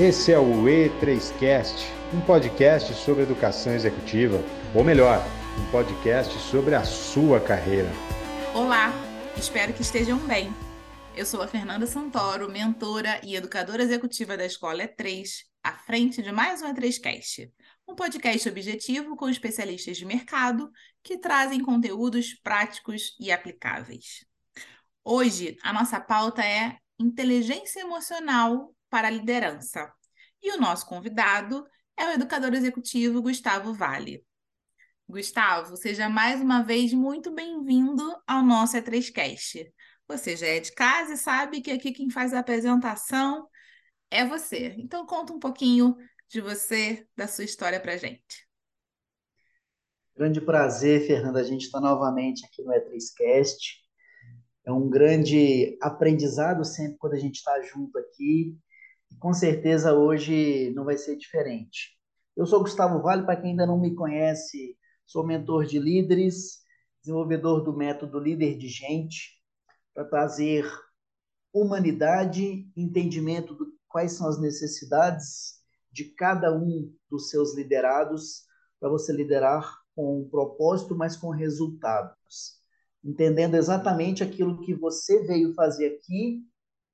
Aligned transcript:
Esse 0.00 0.30
é 0.32 0.38
o 0.38 0.62
E3Cast, 0.62 1.74
um 2.14 2.20
podcast 2.20 2.94
sobre 2.94 3.24
educação 3.24 3.74
executiva, 3.74 4.40
ou 4.72 4.84
melhor, 4.84 5.20
um 5.58 5.70
podcast 5.72 6.38
sobre 6.38 6.76
a 6.76 6.84
sua 6.84 7.40
carreira. 7.40 7.90
Olá, 8.54 8.92
espero 9.36 9.72
que 9.74 9.82
estejam 9.82 10.16
bem. 10.18 10.54
Eu 11.16 11.26
sou 11.26 11.42
a 11.42 11.48
Fernanda 11.48 11.84
Santoro, 11.84 12.48
mentora 12.48 13.20
e 13.24 13.34
educadora 13.34 13.82
executiva 13.82 14.36
da 14.36 14.46
Escola 14.46 14.84
E3, 14.84 15.30
à 15.64 15.72
frente 15.72 16.22
de 16.22 16.30
mais 16.30 16.62
um 16.62 16.72
E3Cast, 16.72 17.50
um 17.88 17.96
podcast 17.96 18.48
objetivo 18.48 19.16
com 19.16 19.28
especialistas 19.28 19.96
de 19.96 20.06
mercado 20.06 20.70
que 21.02 21.18
trazem 21.18 21.60
conteúdos 21.60 22.34
práticos 22.34 23.16
e 23.18 23.32
aplicáveis. 23.32 24.24
Hoje, 25.04 25.56
a 25.60 25.72
nossa 25.72 25.98
pauta 25.98 26.44
é 26.44 26.76
inteligência 27.00 27.80
emocional 27.80 28.72
para 28.90 29.08
a 29.08 29.10
liderança. 29.10 29.92
E 30.42 30.52
o 30.52 30.60
nosso 30.60 30.86
convidado 30.86 31.66
é 31.96 32.06
o 32.06 32.12
educador 32.12 32.54
executivo 32.54 33.22
Gustavo 33.22 33.74
Vale. 33.74 34.24
Gustavo, 35.08 35.76
seja 35.76 36.08
mais 36.08 36.40
uma 36.40 36.62
vez 36.62 36.92
muito 36.92 37.32
bem-vindo 37.32 38.02
ao 38.26 38.42
nosso 38.42 38.76
E3Cast. 38.76 39.72
Você 40.06 40.36
já 40.36 40.46
é 40.46 40.60
de 40.60 40.72
casa 40.72 41.14
e 41.14 41.16
sabe 41.16 41.60
que 41.60 41.70
aqui 41.70 41.92
quem 41.92 42.10
faz 42.10 42.32
a 42.32 42.38
apresentação 42.38 43.48
é 44.10 44.24
você. 44.24 44.74
Então 44.78 45.06
conta 45.06 45.32
um 45.32 45.38
pouquinho 45.38 45.96
de 46.28 46.40
você, 46.40 47.06
da 47.16 47.26
sua 47.26 47.44
história 47.44 47.80
para 47.80 47.96
gente. 47.96 48.46
Grande 50.16 50.40
prazer, 50.40 51.06
Fernanda, 51.06 51.40
a 51.40 51.44
gente 51.44 51.62
está 51.62 51.80
novamente 51.80 52.44
aqui 52.44 52.62
no 52.62 52.72
E3Cast. 52.72 53.56
É 54.66 54.72
um 54.72 54.88
grande 54.88 55.78
aprendizado 55.80 56.64
sempre 56.64 56.98
quando 56.98 57.14
a 57.14 57.18
gente 57.18 57.36
está 57.36 57.60
junto 57.62 57.98
aqui 57.98 58.58
com 59.18 59.32
certeza 59.32 59.94
hoje 59.94 60.72
não 60.74 60.84
vai 60.84 60.96
ser 60.96 61.16
diferente. 61.16 61.98
Eu 62.36 62.46
sou 62.46 62.60
Gustavo 62.60 63.02
Vale, 63.02 63.24
para 63.24 63.36
quem 63.36 63.50
ainda 63.50 63.66
não 63.66 63.80
me 63.80 63.94
conhece, 63.94 64.76
sou 65.06 65.26
mentor 65.26 65.64
de 65.64 65.78
líderes, 65.78 66.58
desenvolvedor 67.02 67.64
do 67.64 67.76
método 67.76 68.18
Líder 68.18 68.56
de 68.56 68.68
Gente, 68.68 69.42
para 69.92 70.04
trazer 70.04 70.64
humanidade, 71.52 72.70
entendimento 72.76 73.54
de 73.54 73.72
quais 73.88 74.12
são 74.12 74.28
as 74.28 74.40
necessidades 74.40 75.58
de 75.90 76.04
cada 76.14 76.54
um 76.54 76.94
dos 77.10 77.30
seus 77.30 77.56
liderados, 77.56 78.44
para 78.78 78.88
você 78.88 79.12
liderar 79.12 79.68
com 79.96 80.20
um 80.20 80.28
propósito, 80.28 80.94
mas 80.94 81.16
com 81.16 81.30
resultados. 81.30 82.58
Entendendo 83.02 83.54
exatamente 83.54 84.22
aquilo 84.22 84.60
que 84.60 84.74
você 84.74 85.24
veio 85.26 85.54
fazer 85.54 85.96
aqui 85.96 86.44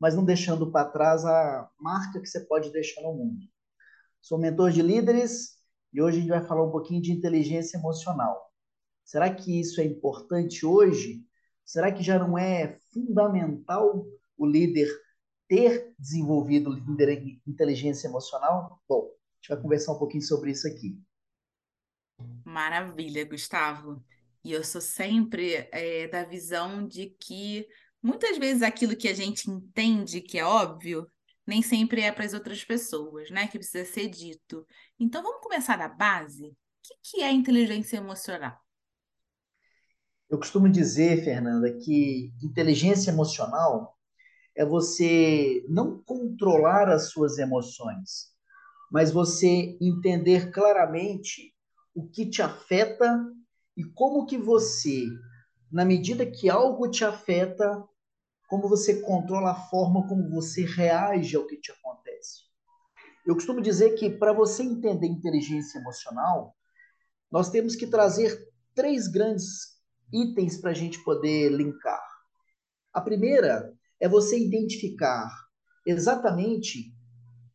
mas 0.05 0.15
não 0.15 0.23
deixando 0.23 0.71
para 0.71 0.91
trás 0.91 1.25
a 1.25 1.71
marca 1.81 2.21
que 2.21 2.27
você 2.27 2.39
pode 2.41 2.71
deixar 2.71 3.01
no 3.01 3.15
mundo. 3.15 3.41
Sou 4.21 4.37
mentor 4.37 4.71
de 4.71 4.83
líderes 4.83 5.57
e 5.95 6.03
hoje 6.03 6.19
a 6.19 6.21
gente 6.21 6.29
vai 6.29 6.45
falar 6.45 6.63
um 6.63 6.71
pouquinho 6.71 7.01
de 7.01 7.11
inteligência 7.11 7.79
emocional. 7.79 8.53
Será 9.03 9.35
que 9.35 9.59
isso 9.59 9.81
é 9.81 9.85
importante 9.87 10.67
hoje? 10.67 11.25
Será 11.65 11.91
que 11.91 12.03
já 12.03 12.19
não 12.19 12.37
é 12.37 12.79
fundamental 12.93 14.07
o 14.37 14.45
líder 14.45 14.91
ter 15.49 15.95
desenvolvido 15.99 16.77
inteligência 17.47 18.07
emocional? 18.07 18.83
Bom, 18.87 19.07
a 19.07 19.37
gente 19.37 19.55
vai 19.55 19.63
conversar 19.63 19.93
um 19.93 19.99
pouquinho 19.99 20.23
sobre 20.23 20.51
isso 20.51 20.69
aqui. 20.69 21.01
Maravilha, 22.45 23.25
Gustavo. 23.25 24.05
E 24.45 24.53
eu 24.53 24.63
sou 24.63 24.83
sempre 24.83 25.67
é, 25.73 26.07
da 26.09 26.25
visão 26.25 26.87
de 26.87 27.07
que 27.07 27.67
Muitas 28.05 28.37
vezes 28.37 28.61
aquilo 28.61 28.95
que 28.95 29.09
a 29.09 29.15
gente 29.15 29.51
entende 29.51 30.21
que 30.21 30.39
é 30.39 30.45
óbvio, 30.45 31.11
nem 31.47 31.63
sempre 31.63 32.03
é 32.03 32.13
para 32.13 32.27
as 32.27 32.35
outras 32.35 32.63
pessoas, 32.63 33.31
né? 33.31 33.49
Que 33.49 33.57
precisa 33.57 33.83
ser 33.91 34.09
dito. 34.09 34.67
Então 35.01 35.23
vamos 35.23 35.41
começar 35.41 35.79
da 35.79 35.89
base. 35.89 36.49
O 36.49 36.57
que, 36.83 36.95
que 37.03 37.23
é 37.23 37.33
inteligência 37.33 37.97
emocional? 37.97 38.61
Eu 40.29 40.37
costumo 40.37 40.69
dizer, 40.69 41.25
Fernanda, 41.25 41.73
que 41.79 42.31
inteligência 42.43 43.11
emocional 43.11 43.99
é 44.55 44.67
você 44.67 45.65
não 45.67 45.99
controlar 46.03 46.91
as 46.91 47.09
suas 47.09 47.39
emoções, 47.39 48.35
mas 48.93 49.11
você 49.11 49.79
entender 49.81 50.51
claramente 50.51 51.55
o 51.95 52.07
que 52.07 52.29
te 52.29 52.43
afeta 52.43 53.33
e 53.75 53.83
como 53.83 54.27
que 54.27 54.37
você, 54.37 55.07
na 55.73 55.87
medida 55.87 56.31
que 56.31 56.51
algo 56.51 56.91
te 56.91 57.03
afeta, 57.03 57.83
como 58.55 58.69
você 58.69 59.01
controla 59.01 59.51
a 59.51 59.69
forma 59.69 60.07
como 60.07 60.31
você 60.31 60.65
reage 60.65 61.35
ao 61.35 61.45
que 61.45 61.57
te 61.57 61.73
acontece. 61.73 62.43
Eu 63.27 63.35
costumo 63.35 63.61
dizer 63.61 63.97
que 63.97 64.09
para 64.09 64.33
você 64.33 64.63
entender 64.63 65.09
inteligência 65.09 65.81
emocional, 65.81 66.55
nós 67.33 67.51
temos 67.51 67.75
que 67.75 67.85
trazer 67.85 68.49
três 68.73 69.09
grandes 69.09 69.81
itens 70.13 70.57
para 70.57 70.71
a 70.71 70.75
gente 70.75 71.03
poder 71.03 71.49
linkar. 71.49 72.01
A 72.93 73.01
primeira 73.01 73.75
é 73.99 74.09
você 74.09 74.39
identificar 74.39 75.29
exatamente 75.85 76.95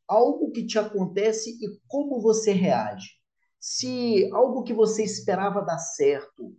algo 0.05 0.51
que 0.51 0.65
te 0.65 0.77
acontece 0.77 1.51
e 1.63 1.79
como 1.87 2.19
você 2.19 2.51
reage. 2.51 3.11
Se 3.57 4.29
algo 4.33 4.63
que 4.63 4.73
você 4.73 5.01
esperava 5.01 5.61
dar 5.61 5.79
certo 5.79 6.53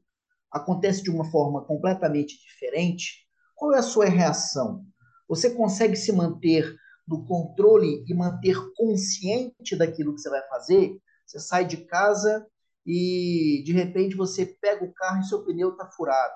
acontece 0.50 1.02
de 1.02 1.10
uma 1.10 1.30
forma 1.30 1.62
completamente 1.62 2.38
diferente, 2.42 3.28
qual 3.60 3.74
é 3.74 3.78
a 3.78 3.82
sua 3.82 4.06
reação? 4.06 4.86
Você 5.28 5.50
consegue 5.50 5.94
se 5.94 6.10
manter 6.12 6.74
no 7.06 7.26
controle 7.26 8.02
e 8.08 8.14
manter 8.14 8.56
consciente 8.74 9.76
daquilo 9.76 10.14
que 10.14 10.22
você 10.22 10.30
vai 10.30 10.42
fazer? 10.48 10.96
Você 11.26 11.38
sai 11.38 11.66
de 11.66 11.76
casa 11.76 12.46
e 12.86 13.62
de 13.62 13.72
repente 13.74 14.16
você 14.16 14.46
pega 14.46 14.82
o 14.82 14.94
carro 14.94 15.20
e 15.20 15.26
seu 15.26 15.44
pneu 15.44 15.72
está 15.72 15.86
furado. 15.90 16.32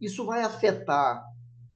Isso 0.00 0.26
vai 0.26 0.42
afetar 0.42 1.22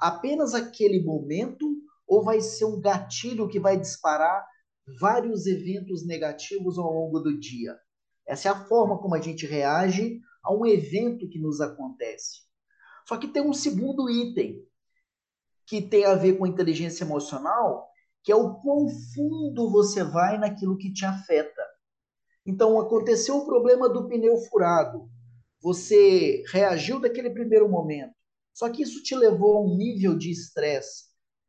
apenas 0.01 0.53
aquele 0.53 1.01
momento 1.01 1.65
ou 2.05 2.25
vai 2.25 2.41
ser 2.41 2.65
um 2.65 2.81
gatilho 2.81 3.49
que 3.49 3.61
vai 3.61 3.79
disparar 3.79 4.45
vários 4.99 5.47
eventos 5.47 6.05
negativos 6.05 6.77
ao 6.77 6.93
longo 6.93 7.21
do 7.21 7.39
dia? 7.39 7.79
Essa 8.27 8.49
é 8.49 8.51
a 8.51 8.65
forma 8.65 8.99
como 8.99 9.15
a 9.15 9.21
gente 9.21 9.47
reage 9.47 10.19
a 10.43 10.53
um 10.53 10.67
evento 10.67 11.29
que 11.29 11.39
nos 11.39 11.61
acontece. 11.61 12.41
Só 13.07 13.17
que 13.17 13.29
tem 13.29 13.43
um 13.43 13.53
segundo 13.53 14.11
item, 14.11 14.61
que 15.73 15.81
tem 15.81 16.05
a 16.05 16.15
ver 16.15 16.37
com 16.37 16.47
inteligência 16.47 17.03
emocional, 17.03 17.89
que 18.23 18.31
é 18.31 18.37
o 18.37 18.57
quão 18.57 18.91
fundo 18.91 19.71
você 19.71 20.05
vai 20.05 20.37
naquilo 20.37 20.77
que 20.77 20.93
te 20.93 21.07
afeta. 21.07 21.63
Então, 22.45 22.79
aconteceu 22.79 23.39
o 23.39 23.47
problema 23.47 23.89
do 23.89 24.07
pneu 24.07 24.37
furado. 24.51 25.09
Você 25.63 26.43
reagiu 26.53 27.01
daquele 27.01 27.31
primeiro 27.31 27.71
momento. 27.71 28.13
Só 28.53 28.69
que 28.69 28.83
isso 28.83 29.03
te 29.03 29.15
levou 29.15 29.57
a 29.57 29.61
um 29.63 29.75
nível 29.75 30.15
de 30.15 30.31
estresse 30.31 31.05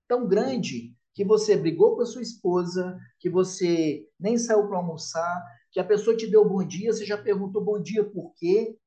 tão 0.08 0.26
grande 0.26 0.96
que 1.14 1.26
você 1.26 1.58
brigou 1.58 1.98
com 1.98 2.04
a 2.04 2.06
sua 2.06 2.22
esposa, 2.22 2.98
que 3.20 3.30
você 3.30 4.08
nem 4.18 4.38
saiu 4.38 4.70
para 4.70 4.78
almoçar, 4.78 5.44
que 5.70 5.82
a 5.82 5.84
pessoa 5.84 6.16
te 6.16 6.28
deu 6.28 6.48
bom 6.48 6.66
dia, 6.66 6.94
você 6.94 7.06
já 7.06 7.18
perguntou 7.18 7.62
bom 7.62 7.82
dia 7.82 8.06
por 8.06 8.34
quê? 8.36 8.78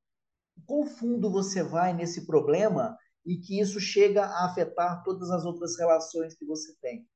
Quão 0.64 0.86
fundo 0.86 1.30
você 1.30 1.62
vai 1.62 1.92
nesse 1.92 2.24
problema 2.24 2.96
e 3.26 3.36
que 3.36 3.60
isso 3.60 3.80
chega 3.80 4.24
a 4.24 4.46
afetar 4.46 5.02
todas 5.02 5.30
as 5.30 5.44
outras 5.44 5.76
relações 5.76 6.34
que 6.34 6.46
você 6.46 6.74
tem. 6.80 7.06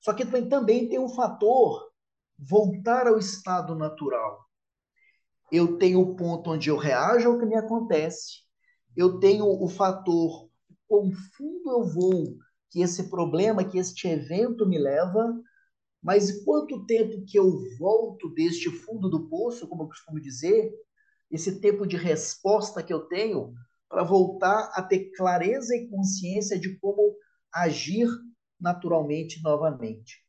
Só 0.00 0.14
que 0.14 0.24
também 0.24 0.88
tem 0.88 0.98
um 0.98 1.08
fator 1.08 1.90
voltar 2.38 3.08
ao 3.08 3.18
estado 3.18 3.74
natural. 3.74 4.46
Eu 5.50 5.76
tenho 5.76 6.00
o 6.00 6.14
ponto 6.14 6.50
onde 6.50 6.70
eu 6.70 6.76
reajo 6.76 7.28
ao 7.28 7.38
que 7.38 7.44
me 7.44 7.56
acontece, 7.56 8.42
eu 8.96 9.18
tenho 9.18 9.44
o 9.44 9.68
fator 9.68 10.48
quão 10.86 11.10
fundo 11.36 11.70
eu 11.70 11.84
vou 11.84 12.38
que 12.70 12.80
esse 12.80 13.10
problema, 13.10 13.64
que 13.64 13.78
este 13.78 14.08
evento 14.08 14.66
me 14.66 14.78
leva, 14.78 15.38
mas 16.02 16.42
quanto 16.42 16.86
tempo 16.86 17.24
que 17.26 17.38
eu 17.38 17.50
volto 17.78 18.30
deste 18.30 18.70
fundo 18.70 19.10
do 19.10 19.28
poço, 19.28 19.68
como 19.68 19.82
eu 19.82 19.88
costumo 19.88 20.20
dizer, 20.20 20.72
esse 21.30 21.60
tempo 21.60 21.86
de 21.86 21.96
resposta 21.96 22.82
que 22.82 22.92
eu 22.92 23.00
tenho 23.02 23.54
para 23.92 24.04
voltar 24.04 24.72
a 24.72 24.82
ter 24.82 25.10
clareza 25.14 25.76
e 25.76 25.86
consciência 25.86 26.58
de 26.58 26.78
como 26.78 27.14
agir 27.52 28.08
naturalmente 28.58 29.42
novamente. 29.42 30.24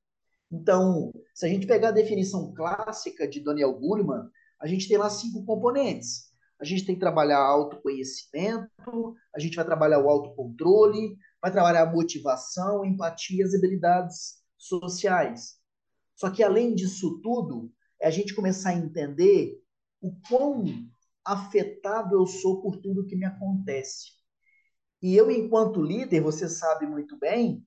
Então, 0.52 1.14
se 1.34 1.46
a 1.46 1.50
gente 1.50 1.66
pegar 1.66 1.88
a 1.88 1.94
definição 1.94 2.54
clássica 2.54 3.26
de 3.26 3.40
Daniel 3.40 3.72
Goleman, 3.80 4.30
a 4.60 4.68
gente 4.68 4.86
tem 4.86 4.98
lá 4.98 5.10
cinco 5.10 5.46
componentes. 5.46 6.34
A 6.60 6.66
gente 6.66 6.86
tem 6.86 6.96
que 6.96 7.00
trabalhar 7.00 7.40
autoconhecimento, 7.40 9.16
a 9.34 9.40
gente 9.40 9.56
vai 9.56 9.64
trabalhar 9.64 10.00
o 10.00 10.10
autocontrole, 10.10 11.18
vai 11.42 11.50
trabalhar 11.50 11.86
motivação, 11.86 12.84
empatia 12.84 13.40
e 13.40 13.44
as 13.44 13.54
habilidades 13.54 14.40
sociais. 14.58 15.58
Só 16.18 16.30
que 16.30 16.44
além 16.44 16.76
disso 16.76 17.22
tudo, 17.22 17.72
é 18.02 18.08
a 18.08 18.12
gente 18.12 18.36
começar 18.36 18.72
a 18.72 18.76
entender 18.78 19.58
o 20.02 20.14
quão 20.28 20.66
afetado 21.26 22.16
eu 22.16 22.26
sou 22.26 22.62
por 22.62 22.78
tudo 22.78 23.06
que 23.06 23.16
me 23.16 23.26
acontece. 23.26 24.12
E 25.02 25.16
eu, 25.16 25.30
enquanto 25.30 25.82
líder, 25.82 26.22
você 26.22 26.48
sabe 26.48 26.86
muito 26.86 27.18
bem, 27.18 27.66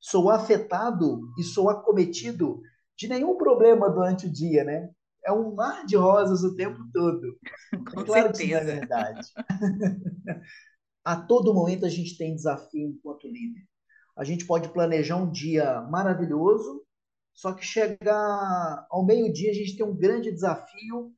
sou 0.00 0.30
afetado 0.30 1.20
e 1.38 1.42
sou 1.42 1.68
acometido 1.68 2.62
de 2.96 3.08
nenhum 3.08 3.36
problema 3.36 3.90
durante 3.90 4.26
o 4.26 4.32
dia, 4.32 4.64
né? 4.64 4.90
É 5.24 5.32
um 5.32 5.54
mar 5.54 5.84
de 5.84 5.96
rosas 5.96 6.42
o 6.42 6.54
tempo 6.56 6.78
todo. 6.92 7.38
Com 7.92 8.00
é 8.00 8.04
claro 8.04 8.34
certeza. 8.34 8.38
que 8.38 8.50
não 8.50 8.58
é 8.58 8.64
verdade. 8.64 9.28
a 11.04 11.16
todo 11.16 11.54
momento 11.54 11.84
a 11.84 11.88
gente 11.88 12.16
tem 12.16 12.34
desafio 12.34 12.88
enquanto 12.88 13.28
líder. 13.28 13.66
A 14.16 14.24
gente 14.24 14.46
pode 14.46 14.68
planejar 14.70 15.16
um 15.16 15.30
dia 15.30 15.80
maravilhoso, 15.82 16.82
só 17.34 17.52
que 17.52 17.64
chegar 17.64 18.86
ao 18.90 19.04
meio-dia 19.04 19.50
a 19.50 19.54
gente 19.54 19.76
tem 19.76 19.86
um 19.86 19.96
grande 19.96 20.32
desafio 20.32 21.12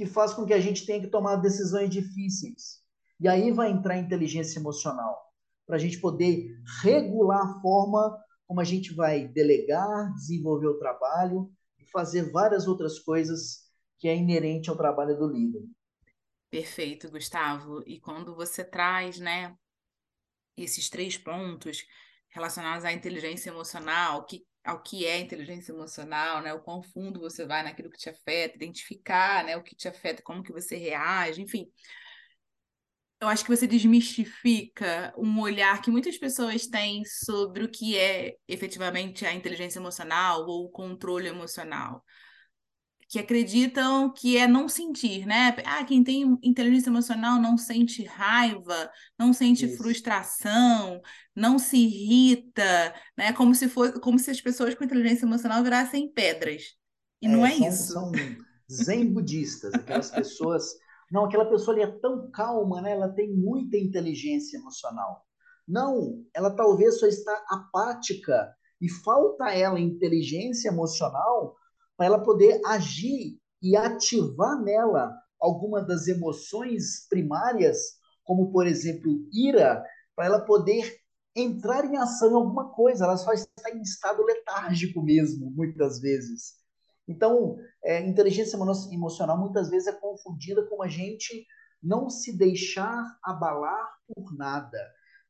que 0.00 0.06
faz 0.06 0.32
com 0.32 0.46
que 0.46 0.54
a 0.54 0.60
gente 0.60 0.86
tenha 0.86 0.98
que 0.98 1.08
tomar 1.08 1.36
decisões 1.36 1.90
difíceis. 1.90 2.82
E 3.20 3.28
aí 3.28 3.52
vai 3.52 3.70
entrar 3.70 3.92
a 3.92 3.98
inteligência 3.98 4.58
emocional, 4.58 5.14
para 5.66 5.76
a 5.76 5.78
gente 5.78 6.00
poder 6.00 6.58
regular 6.82 7.42
a 7.42 7.60
forma 7.60 8.18
como 8.46 8.62
a 8.62 8.64
gente 8.64 8.94
vai 8.94 9.28
delegar, 9.28 10.10
desenvolver 10.14 10.68
o 10.68 10.78
trabalho 10.78 11.52
e 11.78 11.84
fazer 11.90 12.32
várias 12.32 12.66
outras 12.66 12.98
coisas 12.98 13.70
que 13.98 14.08
é 14.08 14.16
inerente 14.16 14.70
ao 14.70 14.76
trabalho 14.76 15.18
do 15.18 15.28
líder. 15.28 15.68
Perfeito, 16.48 17.10
Gustavo. 17.10 17.82
E 17.86 18.00
quando 18.00 18.34
você 18.34 18.64
traz, 18.64 19.18
né, 19.18 19.54
esses 20.56 20.88
três 20.88 21.18
pontos 21.18 21.84
relacionados 22.30 22.86
à 22.86 22.92
inteligência 22.92 23.50
emocional, 23.50 24.24
que, 24.24 24.46
ao 24.64 24.82
que 24.82 25.06
é 25.06 25.18
inteligência 25.18 25.72
emocional, 25.72 26.42
né, 26.42 26.52
o 26.52 26.60
quão 26.60 26.82
fundo 26.82 27.20
você 27.20 27.46
vai 27.46 27.62
naquilo 27.62 27.90
que 27.90 27.98
te 27.98 28.10
afeta, 28.10 28.56
identificar, 28.56 29.44
né, 29.44 29.56
o 29.56 29.62
que 29.62 29.74
te 29.74 29.88
afeta, 29.88 30.22
como 30.22 30.42
que 30.42 30.52
você 30.52 30.76
reage, 30.76 31.40
enfim. 31.42 31.70
Eu 33.20 33.28
acho 33.28 33.44
que 33.44 33.54
você 33.54 33.66
desmistifica 33.66 35.12
um 35.16 35.40
olhar 35.40 35.82
que 35.82 35.90
muitas 35.90 36.16
pessoas 36.16 36.66
têm 36.66 37.04
sobre 37.04 37.64
o 37.64 37.70
que 37.70 37.98
é 37.98 38.36
efetivamente 38.48 39.26
a 39.26 39.34
inteligência 39.34 39.78
emocional 39.78 40.46
ou 40.46 40.64
o 40.64 40.70
controle 40.70 41.28
emocional 41.28 42.02
que 43.10 43.18
acreditam 43.18 44.08
que 44.08 44.36
é 44.36 44.46
não 44.46 44.68
sentir, 44.68 45.26
né? 45.26 45.56
Ah, 45.66 45.84
quem 45.84 46.04
tem 46.04 46.38
inteligência 46.44 46.90
emocional 46.90 47.40
não 47.40 47.58
sente 47.58 48.04
raiva, 48.04 48.88
não 49.18 49.32
sente 49.32 49.66
Isso. 49.66 49.76
frustração, 49.76 51.02
não 51.34 51.58
se 51.58 51.76
irrita, 51.76 52.94
né? 53.18 53.32
Como 53.32 53.52
se 53.52 53.68
fosse, 53.68 53.98
como 53.98 54.16
se 54.16 54.30
as 54.30 54.40
pessoas 54.40 54.76
com 54.76 54.84
inteligência 54.84 55.26
emocional 55.26 55.60
virassem 55.64 56.08
pedras. 56.08 56.76
E 57.20 57.26
é, 57.26 57.28
não 57.28 57.44
é 57.44 57.50
são, 57.50 57.68
isso. 57.68 57.92
São 57.92 58.12
zen 58.70 59.12
budistas, 59.12 59.74
aquelas 59.74 60.10
pessoas. 60.14 60.66
Não, 61.10 61.24
aquela 61.24 61.46
pessoa 61.46 61.74
ali 61.74 61.82
é 61.82 61.98
tão 61.98 62.30
calma, 62.30 62.80
né? 62.80 62.92
Ela 62.92 63.08
tem 63.08 63.34
muita 63.34 63.76
inteligência 63.76 64.56
emocional. 64.56 65.26
Não, 65.66 66.24
ela 66.32 66.54
talvez 66.54 67.00
só 67.00 67.08
está 67.08 67.44
apática 67.48 68.54
e 68.80 68.88
falta 68.88 69.50
ela 69.50 69.80
inteligência 69.80 70.68
emocional 70.68 71.56
para 72.00 72.06
ela 72.06 72.22
poder 72.22 72.62
agir 72.64 73.38
e 73.60 73.76
ativar 73.76 74.58
nela 74.62 75.14
alguma 75.38 75.82
das 75.82 76.08
emoções 76.08 77.06
primárias, 77.10 77.98
como 78.24 78.50
por 78.50 78.66
exemplo 78.66 79.28
ira, 79.30 79.84
para 80.16 80.24
ela 80.24 80.40
poder 80.40 80.96
entrar 81.36 81.84
em 81.84 81.98
ação 81.98 82.30
em 82.30 82.34
alguma 82.36 82.70
coisa. 82.70 83.04
Ela 83.04 83.18
só 83.18 83.34
está 83.34 83.70
em 83.70 83.82
estado 83.82 84.24
letárgico 84.24 85.02
mesmo, 85.02 85.50
muitas 85.50 86.00
vezes. 86.00 86.54
Então, 87.06 87.58
é, 87.84 88.00
inteligência 88.00 88.56
emocional 88.56 89.36
muitas 89.36 89.68
vezes 89.68 89.88
é 89.88 89.92
confundida 89.92 90.66
com 90.70 90.82
a 90.82 90.88
gente 90.88 91.44
não 91.82 92.08
se 92.08 92.34
deixar 92.34 93.04
abalar 93.22 93.90
por 94.08 94.34
nada. 94.38 94.78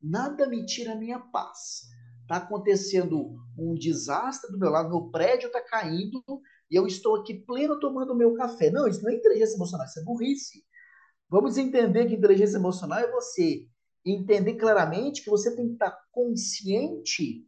Nada 0.01 0.47
me 0.47 0.65
tira 0.65 0.93
a 0.93 0.97
minha 0.97 1.19
paz. 1.19 1.81
Está 2.21 2.37
acontecendo 2.37 3.35
um 3.57 3.73
desastre 3.73 4.49
do 4.53 4.57
meu 4.57 4.69
lado, 4.69 4.87
meu 4.87 5.09
prédio 5.09 5.47
está 5.47 5.59
caindo 5.59 6.23
e 6.71 6.75
eu 6.75 6.87
estou 6.87 7.17
aqui 7.17 7.33
pleno 7.33 7.77
tomando 7.79 8.15
meu 8.15 8.33
café. 8.33 8.71
Não, 8.71 8.87
isso 8.87 9.03
não 9.03 9.11
é 9.11 9.15
inteligência 9.15 9.55
emocional, 9.55 9.85
isso 9.85 9.99
é 9.99 10.03
burrice. 10.03 10.63
Vamos 11.29 11.57
entender 11.57 12.07
que 12.07 12.15
inteligência 12.15 12.55
emocional 12.55 12.99
é 12.99 13.11
você 13.11 13.67
entender 14.05 14.55
claramente 14.55 15.21
que 15.21 15.29
você 15.29 15.53
tem 15.53 15.67
que 15.67 15.73
estar 15.73 15.95
consciente 16.11 17.45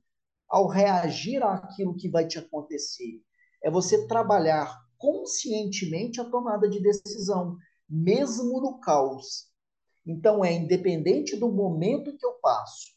ao 0.47 0.67
reagir 0.67 1.41
àquilo 1.41 1.95
que 1.95 2.09
vai 2.09 2.27
te 2.27 2.37
acontecer. 2.37 3.21
É 3.63 3.71
você 3.71 4.05
trabalhar 4.07 4.77
conscientemente 4.97 6.19
a 6.19 6.25
tomada 6.25 6.69
de 6.69 6.81
decisão, 6.81 7.57
mesmo 7.89 8.61
no 8.61 8.79
caos. 8.79 9.47
Então, 10.05 10.43
é 10.43 10.53
independente 10.53 11.37
do 11.37 11.49
momento 11.49 12.15
que 12.17 12.25
eu 12.25 12.33
passo. 12.41 12.93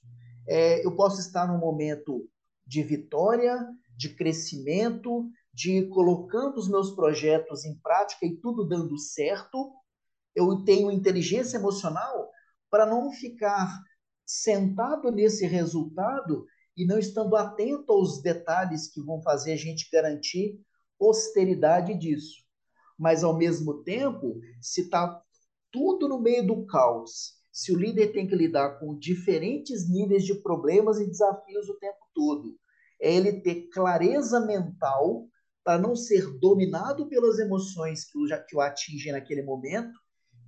É, 0.48 0.84
eu 0.84 0.94
posso 0.94 1.20
estar 1.20 1.46
num 1.46 1.58
momento 1.58 2.28
de 2.66 2.82
vitória, 2.82 3.56
de 3.96 4.10
crescimento, 4.10 5.28
de 5.56 5.78
ir 5.78 5.88
colocando 5.88 6.58
os 6.58 6.68
meus 6.68 6.94
projetos 6.94 7.64
em 7.64 7.74
prática 7.78 8.26
e 8.26 8.36
tudo 8.36 8.68
dando 8.68 8.98
certo, 8.98 9.72
eu 10.34 10.62
tenho 10.64 10.90
inteligência 10.90 11.56
emocional 11.56 12.30
para 12.70 12.84
não 12.84 13.10
ficar 13.10 13.82
sentado 14.26 15.10
nesse 15.10 15.46
resultado 15.46 16.44
e 16.76 16.84
não 16.84 16.98
estando 16.98 17.34
atento 17.36 17.90
aos 17.90 18.20
detalhes 18.20 18.86
que 18.86 19.00
vão 19.00 19.22
fazer 19.22 19.54
a 19.54 19.56
gente 19.56 19.88
garantir 19.90 20.60
posteridade 20.98 21.94
disso. 21.94 22.44
Mas, 22.98 23.24
ao 23.24 23.34
mesmo 23.34 23.82
tempo, 23.82 24.38
se 24.60 24.82
está 24.82 25.22
tudo 25.72 26.06
no 26.06 26.20
meio 26.20 26.46
do 26.46 26.66
caos, 26.66 27.32
se 27.50 27.72
o 27.72 27.78
líder 27.78 28.12
tem 28.12 28.26
que 28.26 28.36
lidar 28.36 28.78
com 28.78 28.98
diferentes 28.98 29.88
níveis 29.88 30.22
de 30.26 30.34
problemas 30.34 31.00
e 31.00 31.06
desafios 31.06 31.66
o 31.70 31.78
tempo 31.78 32.04
todo, 32.14 32.58
é 33.00 33.14
ele 33.14 33.40
ter 33.40 33.70
clareza 33.70 34.38
mental 34.40 35.26
para 35.66 35.80
não 35.80 35.96
ser 35.96 36.30
dominado 36.38 37.08
pelas 37.08 37.40
emoções 37.40 38.04
que 38.04 38.16
o, 38.16 38.46
que 38.46 38.54
o 38.54 38.60
atingem 38.60 39.10
naquele 39.10 39.42
momento, 39.42 39.98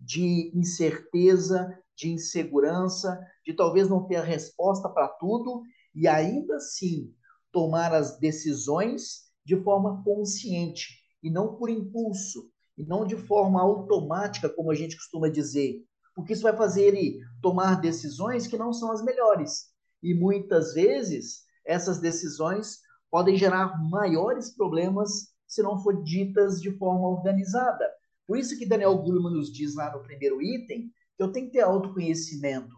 de 0.01 0.53
incerteza, 0.55 1.77
de 1.97 2.09
insegurança, 2.09 3.19
de 3.45 3.53
talvez 3.53 3.89
não 3.89 4.07
ter 4.07 4.15
a 4.15 4.23
resposta 4.23 4.89
para 4.89 5.09
tudo 5.09 5.63
e 5.93 6.07
ainda 6.07 6.55
assim 6.55 7.13
tomar 7.51 7.93
as 7.93 8.17
decisões 8.21 9.25
de 9.45 9.57
forma 9.57 10.05
consciente 10.05 11.01
e 11.21 11.29
não 11.29 11.57
por 11.57 11.69
impulso, 11.69 12.49
e 12.77 12.87
não 12.87 13.05
de 13.05 13.17
forma 13.17 13.61
automática, 13.61 14.49
como 14.49 14.71
a 14.71 14.75
gente 14.77 14.97
costuma 14.97 15.29
dizer, 15.29 15.85
porque 16.15 16.33
isso 16.33 16.45
vai 16.45 16.57
fazer 16.57 16.83
ele 16.83 17.19
tomar 17.43 17.81
decisões 17.81 18.47
que 18.47 18.57
não 18.57 18.73
são 18.73 18.93
as 18.93 19.03
melhores. 19.03 19.73
E 20.01 20.15
muitas 20.15 20.75
vezes 20.75 21.43
essas 21.67 21.99
decisões 21.99 22.79
podem 23.11 23.37
gerar 23.37 23.83
maiores 23.91 24.55
problemas 24.55 25.29
se 25.47 25.63
não 25.63 25.79
for 25.79 26.03
ditas 26.03 26.61
de 26.61 26.71
forma 26.77 27.09
organizada. 27.09 27.91
Por 28.27 28.39
isso 28.39 28.59
que 28.59 28.67
Daniel 28.67 28.99
Goleman 28.99 29.33
nos 29.33 29.53
diz 29.53 29.75
lá 29.75 29.91
no 29.91 30.03
primeiro 30.03 30.43
item 30.43 30.91
que 31.17 31.23
eu 31.23 31.33
tenho 31.33 31.47
que 31.47 31.53
ter 31.53 31.61
autoconhecimento. 31.61 32.75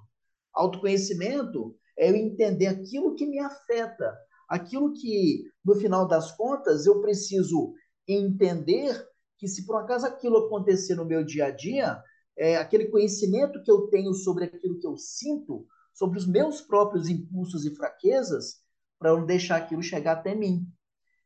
Autoconhecimento 0.52 1.76
é 1.99 2.11
eu 2.11 2.14
entender 2.14 2.69
aquilo 2.69 3.14
que 3.14 3.26
me 3.26 3.38
afeta, 3.38 4.16
aquilo 4.49 4.93
que, 4.93 5.45
no 5.64 5.75
final 5.75 6.07
das 6.07 6.33
contas, 6.37 6.87
eu 6.87 7.00
preciso 7.00 7.75
entender 8.07 9.07
que 9.38 9.49
se 9.49 9.66
por 9.66 9.76
acaso 9.76 10.07
aquilo 10.07 10.47
acontecer 10.47 10.95
no 10.95 11.05
meu 11.05 11.25
dia 11.25 11.47
a 11.47 11.50
dia, 11.50 12.02
é, 12.37 12.57
aquele 12.57 12.87
conhecimento 12.87 13.62
que 13.62 13.71
eu 13.71 13.88
tenho 13.88 14.12
sobre 14.14 14.45
aquilo 14.45 14.78
que 14.78 14.87
eu 14.87 14.97
sinto, 14.97 15.66
sobre 15.93 16.19
os 16.19 16.26
meus 16.26 16.61
próprios 16.61 17.09
impulsos 17.09 17.64
e 17.64 17.75
fraquezas, 17.75 18.62
para 19.00 19.16
não 19.16 19.25
deixar 19.25 19.57
aquilo 19.57 19.83
chegar 19.83 20.12
até 20.12 20.35
mim. 20.35 20.71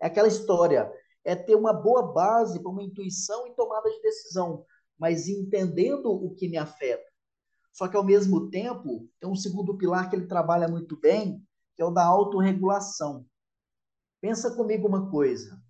É 0.00 0.06
aquela 0.06 0.28
história, 0.28 0.90
é 1.24 1.34
ter 1.34 1.56
uma 1.56 1.72
boa 1.72 2.12
base 2.12 2.62
para 2.62 2.70
uma 2.70 2.82
intuição 2.82 3.48
e 3.48 3.54
tomada 3.54 3.90
de 3.90 4.00
decisão, 4.00 4.64
mas 4.96 5.28
entendendo 5.28 6.06
o 6.06 6.32
que 6.34 6.48
me 6.48 6.56
afeta. 6.56 7.04
Só 7.72 7.88
que, 7.88 7.96
ao 7.96 8.04
mesmo 8.04 8.48
tempo, 8.48 9.08
tem 9.20 9.28
um 9.28 9.34
segundo 9.34 9.76
pilar 9.76 10.08
que 10.08 10.14
ele 10.14 10.28
trabalha 10.28 10.68
muito 10.68 10.96
bem, 11.00 11.44
que 11.74 11.82
é 11.82 11.84
o 11.84 11.90
da 11.90 12.04
autorregulação. 12.04 13.26
Pensa 14.20 14.54
comigo 14.54 14.86
uma 14.86 15.10
coisa. 15.10 15.60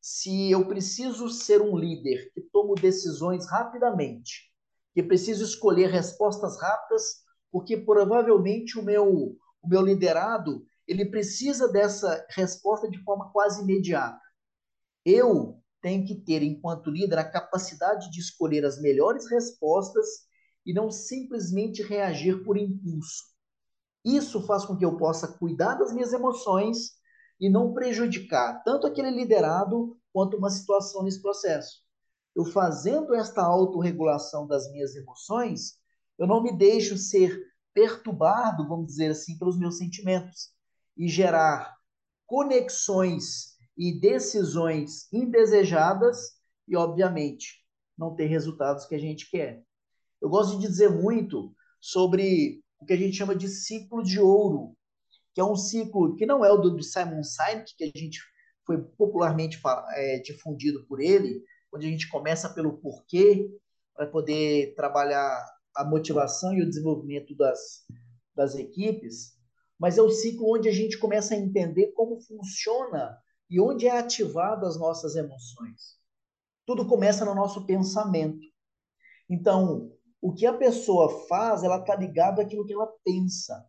Se 0.00 0.50
eu 0.50 0.66
preciso 0.66 1.30
ser 1.30 1.62
um 1.62 1.78
líder 1.78 2.32
que 2.34 2.40
tomo 2.40 2.74
decisões 2.74 3.48
rapidamente, 3.48 4.52
que 4.92 5.02
preciso 5.02 5.44
escolher 5.44 5.90
respostas 5.90 6.60
rápidas, 6.60 7.22
porque 7.52 7.76
provavelmente 7.76 8.76
o 8.76 8.82
meu, 8.82 9.36
o 9.62 9.68
meu 9.68 9.80
liderado 9.80 10.66
ele 10.86 11.06
precisa 11.06 11.68
dessa 11.68 12.26
resposta 12.30 12.88
de 12.88 13.02
forma 13.02 13.30
quase 13.32 13.62
imediata. 13.62 14.20
Eu 15.04 15.60
tenho 15.80 16.06
que 16.06 16.14
ter, 16.14 16.42
enquanto 16.42 16.90
líder, 16.90 17.18
a 17.18 17.30
capacidade 17.30 18.10
de 18.10 18.20
escolher 18.20 18.64
as 18.64 18.80
melhores 18.80 19.28
respostas 19.30 20.06
e 20.64 20.72
não 20.72 20.90
simplesmente 20.90 21.82
reagir 21.82 22.42
por 22.42 22.56
impulso. 22.56 23.24
Isso 24.04 24.42
faz 24.46 24.64
com 24.64 24.76
que 24.76 24.84
eu 24.84 24.96
possa 24.96 25.28
cuidar 25.28 25.74
das 25.74 25.92
minhas 25.92 26.12
emoções 26.12 26.92
e 27.40 27.50
não 27.50 27.74
prejudicar 27.74 28.62
tanto 28.62 28.86
aquele 28.86 29.10
liderado 29.10 29.98
quanto 30.12 30.36
uma 30.36 30.50
situação 30.50 31.02
nesse 31.02 31.20
processo. 31.20 31.82
Eu 32.34 32.44
fazendo 32.46 33.14
esta 33.14 33.42
autorregulação 33.42 34.46
das 34.46 34.70
minhas 34.70 34.94
emoções, 34.94 35.78
eu 36.18 36.26
não 36.26 36.42
me 36.42 36.56
deixo 36.56 36.96
ser 36.96 37.40
perturbado, 37.72 38.68
vamos 38.68 38.86
dizer 38.86 39.10
assim, 39.10 39.36
pelos 39.38 39.58
meus 39.58 39.78
sentimentos 39.78 40.53
e 40.96 41.08
gerar 41.08 41.74
conexões 42.26 43.54
e 43.76 43.98
decisões 43.98 45.12
indesejadas 45.12 46.32
e, 46.66 46.76
obviamente, 46.76 47.62
não 47.96 48.14
ter 48.14 48.26
resultados 48.26 48.86
que 48.86 48.94
a 48.94 48.98
gente 48.98 49.30
quer. 49.30 49.62
Eu 50.20 50.28
gosto 50.28 50.58
de 50.58 50.66
dizer 50.66 50.90
muito 50.90 51.54
sobre 51.80 52.62
o 52.80 52.86
que 52.86 52.92
a 52.92 52.96
gente 52.96 53.16
chama 53.16 53.34
de 53.34 53.48
ciclo 53.48 54.02
de 54.02 54.20
ouro, 54.20 54.76
que 55.34 55.40
é 55.40 55.44
um 55.44 55.56
ciclo 55.56 56.16
que 56.16 56.24
não 56.24 56.44
é 56.44 56.50
o 56.50 56.56
do, 56.56 56.82
Simon 56.82 57.22
Sinek, 57.22 57.74
que 57.76 57.84
a 57.84 57.98
gente 57.98 58.20
foi 58.64 58.82
popularmente 58.82 59.60
é, 59.94 60.18
difundido 60.20 60.86
por 60.86 61.00
ele, 61.00 61.42
onde 61.72 61.86
a 61.86 61.90
gente 61.90 62.08
começa 62.08 62.48
pelo 62.48 62.78
porquê, 62.78 63.50
para 63.94 64.06
poder 64.06 64.74
trabalhar 64.74 65.44
a 65.76 65.84
motivação 65.84 66.54
e 66.54 66.62
o 66.62 66.68
desenvolvimento 66.68 67.34
das, 67.36 67.84
das 68.34 68.54
equipes, 68.54 69.33
mas 69.78 69.98
é 69.98 70.02
o 70.02 70.10
ciclo 70.10 70.52
onde 70.52 70.68
a 70.68 70.72
gente 70.72 70.98
começa 70.98 71.34
a 71.34 71.38
entender 71.38 71.92
como 71.92 72.20
funciona 72.20 73.18
e 73.50 73.60
onde 73.60 73.86
é 73.86 73.98
ativado 73.98 74.66
as 74.66 74.78
nossas 74.78 75.16
emoções. 75.16 75.98
Tudo 76.66 76.86
começa 76.86 77.24
no 77.24 77.34
nosso 77.34 77.66
pensamento. 77.66 78.46
Então, 79.28 79.92
o 80.20 80.32
que 80.32 80.46
a 80.46 80.54
pessoa 80.54 81.26
faz, 81.26 81.62
ela 81.62 81.78
está 81.78 81.94
ligada 81.94 82.42
àquilo 82.42 82.64
que 82.64 82.72
ela 82.72 82.90
pensa. 83.04 83.64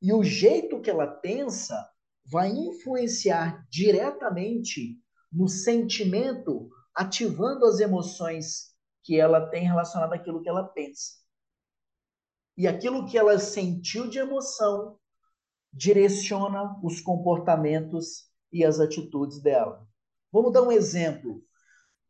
E 0.00 0.12
o 0.12 0.22
jeito 0.22 0.80
que 0.80 0.88
ela 0.88 1.06
pensa 1.06 1.90
vai 2.24 2.50
influenciar 2.50 3.66
diretamente 3.70 4.98
no 5.30 5.48
sentimento, 5.48 6.70
ativando 6.94 7.66
as 7.66 7.80
emoções 7.80 8.74
que 9.02 9.20
ela 9.20 9.48
tem 9.48 9.64
relacionada 9.64 10.14
àquilo 10.14 10.42
que 10.42 10.48
ela 10.48 10.64
pensa. 10.64 11.12
E 12.56 12.66
aquilo 12.66 13.06
que 13.06 13.18
ela 13.18 13.38
sentiu 13.38 14.08
de 14.08 14.18
emoção 14.18 14.98
direciona 15.76 16.74
os 16.82 17.00
comportamentos 17.02 18.30
e 18.50 18.64
as 18.64 18.80
atitudes 18.80 19.42
dela. 19.42 19.86
Vamos 20.32 20.52
dar 20.52 20.62
um 20.62 20.72
exemplo. 20.72 21.42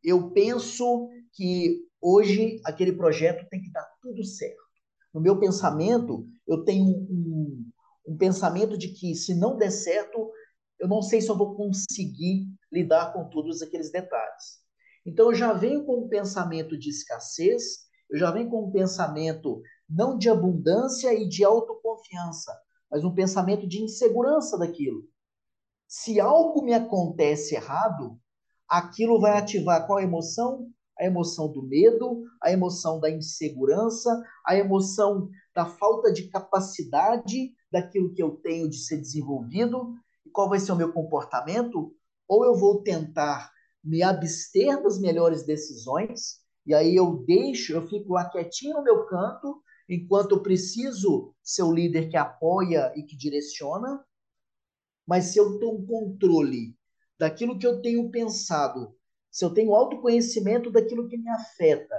Eu 0.02 0.30
penso 0.30 1.10
que 1.32 1.84
hoje 2.00 2.60
aquele 2.64 2.92
projeto 2.92 3.46
tem 3.50 3.60
que 3.60 3.72
dar 3.72 3.84
tudo 4.00 4.22
certo. 4.24 4.62
No 5.12 5.20
meu 5.20 5.40
pensamento, 5.40 6.28
eu 6.46 6.64
tenho 6.64 6.86
um, 6.86 7.68
um 8.06 8.16
pensamento 8.16 8.78
de 8.78 8.88
que 8.88 9.14
se 9.16 9.34
não 9.34 9.56
der 9.56 9.72
certo, 9.72 10.30
eu 10.78 10.86
não 10.86 11.02
sei 11.02 11.20
se 11.20 11.28
eu 11.28 11.36
vou 11.36 11.56
conseguir 11.56 12.46
lidar 12.70 13.12
com 13.12 13.28
todos 13.28 13.62
aqueles 13.62 13.90
detalhes. 13.90 14.60
Então 15.04 15.30
eu 15.30 15.34
já 15.34 15.52
venho 15.52 15.84
com 15.84 16.04
um 16.04 16.08
pensamento 16.08 16.78
de 16.78 16.90
escassez, 16.90 17.86
eu 18.08 18.16
já 18.16 18.30
venho 18.30 18.48
com 18.48 18.66
um 18.66 18.70
pensamento 18.70 19.60
não 19.88 20.16
de 20.16 20.28
abundância 20.28 21.12
e 21.14 21.28
de 21.28 21.44
autoconfiança, 21.44 22.56
mas 22.90 23.04
um 23.04 23.14
pensamento 23.14 23.66
de 23.66 23.82
insegurança 23.82 24.58
daquilo. 24.58 25.04
Se 25.88 26.20
algo 26.20 26.62
me 26.62 26.74
acontece 26.74 27.54
errado, 27.54 28.18
aquilo 28.68 29.20
vai 29.20 29.38
ativar 29.38 29.86
qual 29.86 30.00
emoção? 30.00 30.70
A 30.98 31.04
emoção 31.04 31.52
do 31.52 31.62
medo, 31.62 32.24
a 32.42 32.50
emoção 32.50 32.98
da 32.98 33.10
insegurança, 33.10 34.22
a 34.44 34.56
emoção 34.56 35.28
da 35.54 35.66
falta 35.66 36.10
de 36.10 36.28
capacidade 36.28 37.52
daquilo 37.70 38.14
que 38.14 38.22
eu 38.22 38.36
tenho 38.36 38.68
de 38.68 38.78
ser 38.78 38.96
desenvolvido. 38.96 39.94
E 40.24 40.30
qual 40.30 40.48
vai 40.48 40.58
ser 40.58 40.72
o 40.72 40.76
meu 40.76 40.92
comportamento? 40.92 41.94
Ou 42.26 42.44
eu 42.44 42.54
vou 42.54 42.82
tentar 42.82 43.50
me 43.86 44.02
abster 44.02 44.82
das 44.82 44.98
melhores 44.98 45.44
decisões, 45.46 46.40
e 46.66 46.74
aí 46.74 46.96
eu 46.96 47.24
deixo, 47.24 47.72
eu 47.72 47.86
fico 47.86 48.14
lá 48.14 48.28
quietinho 48.28 48.74
no 48.74 48.82
meu 48.82 49.06
canto, 49.06 49.62
enquanto 49.88 50.32
eu 50.32 50.42
preciso 50.42 51.34
ser 51.42 51.62
o 51.62 51.72
líder 51.72 52.08
que 52.08 52.16
apoia 52.16 52.92
e 52.96 53.02
que 53.02 53.16
direciona, 53.16 54.04
mas 55.06 55.26
se 55.26 55.38
eu 55.38 55.58
tenho 55.58 55.86
controle 55.86 56.76
daquilo 57.18 57.58
que 57.58 57.66
eu 57.66 57.80
tenho 57.80 58.10
pensado, 58.10 58.94
se 59.30 59.44
eu 59.44 59.50
tenho 59.50 59.74
autoconhecimento 59.74 60.70
daquilo 60.70 61.08
que 61.08 61.16
me 61.16 61.30
afeta, 61.30 61.96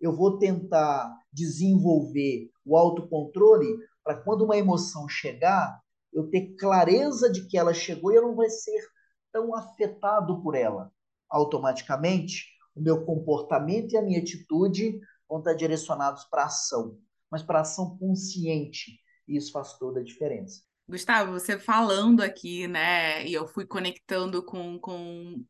eu 0.00 0.14
vou 0.14 0.38
tentar 0.38 1.16
desenvolver 1.32 2.50
o 2.64 2.76
autocontrole 2.76 3.78
para 4.04 4.16
quando 4.16 4.44
uma 4.44 4.56
emoção 4.56 5.08
chegar, 5.08 5.80
eu 6.12 6.28
ter 6.28 6.54
clareza 6.56 7.30
de 7.30 7.46
que 7.46 7.56
ela 7.56 7.72
chegou 7.72 8.12
e 8.12 8.16
eu 8.16 8.22
não 8.22 8.34
vai 8.34 8.50
ser 8.50 8.84
tão 9.32 9.54
afetado 9.54 10.42
por 10.42 10.54
ela. 10.54 10.92
Automaticamente, 11.30 12.48
o 12.74 12.82
meu 12.82 13.04
comportamento 13.06 13.92
e 13.92 13.96
a 13.96 14.02
minha 14.02 14.18
atitude 14.18 15.00
vão 15.26 15.38
estar 15.38 15.54
direcionados 15.54 16.24
para 16.24 16.44
ação 16.44 16.98
mas 17.32 17.42
para 17.42 17.62
ação 17.62 17.96
consciente. 17.96 19.00
E 19.26 19.38
isso 19.38 19.50
faz 19.50 19.78
toda 19.78 20.00
a 20.00 20.04
diferença. 20.04 20.60
Gustavo, 20.86 21.32
você 21.32 21.58
falando 21.58 22.20
aqui, 22.20 22.68
né, 22.68 23.26
e 23.26 23.32
eu 23.32 23.48
fui 23.48 23.64
conectando 23.64 24.44
com, 24.44 24.78
com, 24.78 25.42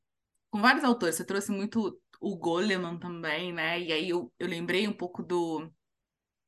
com 0.50 0.60
vários 0.60 0.84
autores, 0.84 1.16
você 1.16 1.24
trouxe 1.24 1.50
muito 1.50 1.98
o 2.20 2.36
Goleman 2.36 2.98
também, 2.98 3.52
né, 3.52 3.80
e 3.80 3.92
aí 3.92 4.08
eu, 4.08 4.32
eu 4.38 4.46
lembrei 4.46 4.86
um 4.86 4.92
pouco 4.92 5.22
do, 5.22 5.68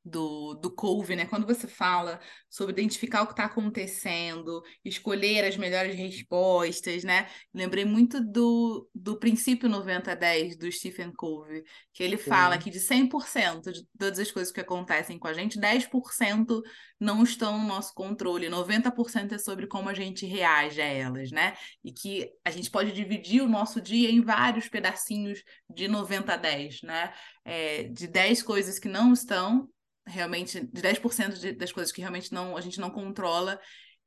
do, 0.04 0.54
do 0.54 0.70
Cove, 0.70 1.16
né? 1.16 1.24
Quando 1.24 1.46
você 1.46 1.66
fala 1.66 2.20
sobre 2.50 2.72
identificar 2.72 3.22
o 3.22 3.26
que 3.26 3.32
está 3.32 3.46
acontecendo, 3.46 4.62
escolher 4.84 5.44
as 5.44 5.56
melhores 5.56 5.96
respostas, 5.96 7.02
né? 7.02 7.26
Lembrei 7.54 7.84
muito 7.84 8.22
do, 8.22 8.88
do 8.94 9.18
princípio 9.18 9.68
90-10 9.68 10.58
do 10.58 10.70
Stephen 10.70 11.12
Covey, 11.12 11.62
que 11.92 12.02
ele 12.02 12.18
fala 12.18 12.58
que 12.58 12.70
de 12.70 12.80
100% 12.80 13.72
de 13.72 13.86
todas 13.98 14.18
as 14.18 14.30
coisas 14.30 14.52
que 14.52 14.60
acontecem 14.60 15.18
com 15.18 15.26
a 15.26 15.32
gente, 15.32 15.58
10% 15.58 16.60
não 17.00 17.22
estão 17.22 17.58
no 17.58 17.66
nosso 17.66 17.94
controle, 17.94 18.48
90% 18.48 19.32
é 19.32 19.38
sobre 19.38 19.66
como 19.66 19.88
a 19.88 19.94
gente 19.94 20.26
reage 20.26 20.82
a 20.82 20.86
elas, 20.86 21.30
né? 21.30 21.54
E 21.82 21.92
que 21.92 22.30
a 22.44 22.50
gente 22.50 22.70
pode 22.70 22.92
dividir 22.92 23.42
o 23.42 23.48
nosso 23.48 23.80
dia 23.80 24.10
em 24.10 24.20
vários 24.20 24.68
pedacinhos 24.68 25.42
de 25.68 25.88
90 25.88 26.34
a 26.34 26.36
10, 26.36 26.82
né? 26.82 27.12
É, 27.44 27.84
de 27.84 28.06
10 28.06 28.42
coisas 28.42 28.78
que 28.78 28.88
não 28.88 29.12
estão 29.12 29.68
realmente 30.06 30.60
de 30.60 30.82
10% 30.82 31.38
de, 31.38 31.52
das 31.52 31.72
coisas 31.72 31.92
que 31.92 32.00
realmente 32.00 32.32
não 32.32 32.56
a 32.56 32.60
gente 32.60 32.80
não 32.80 32.90
controla 32.90 33.58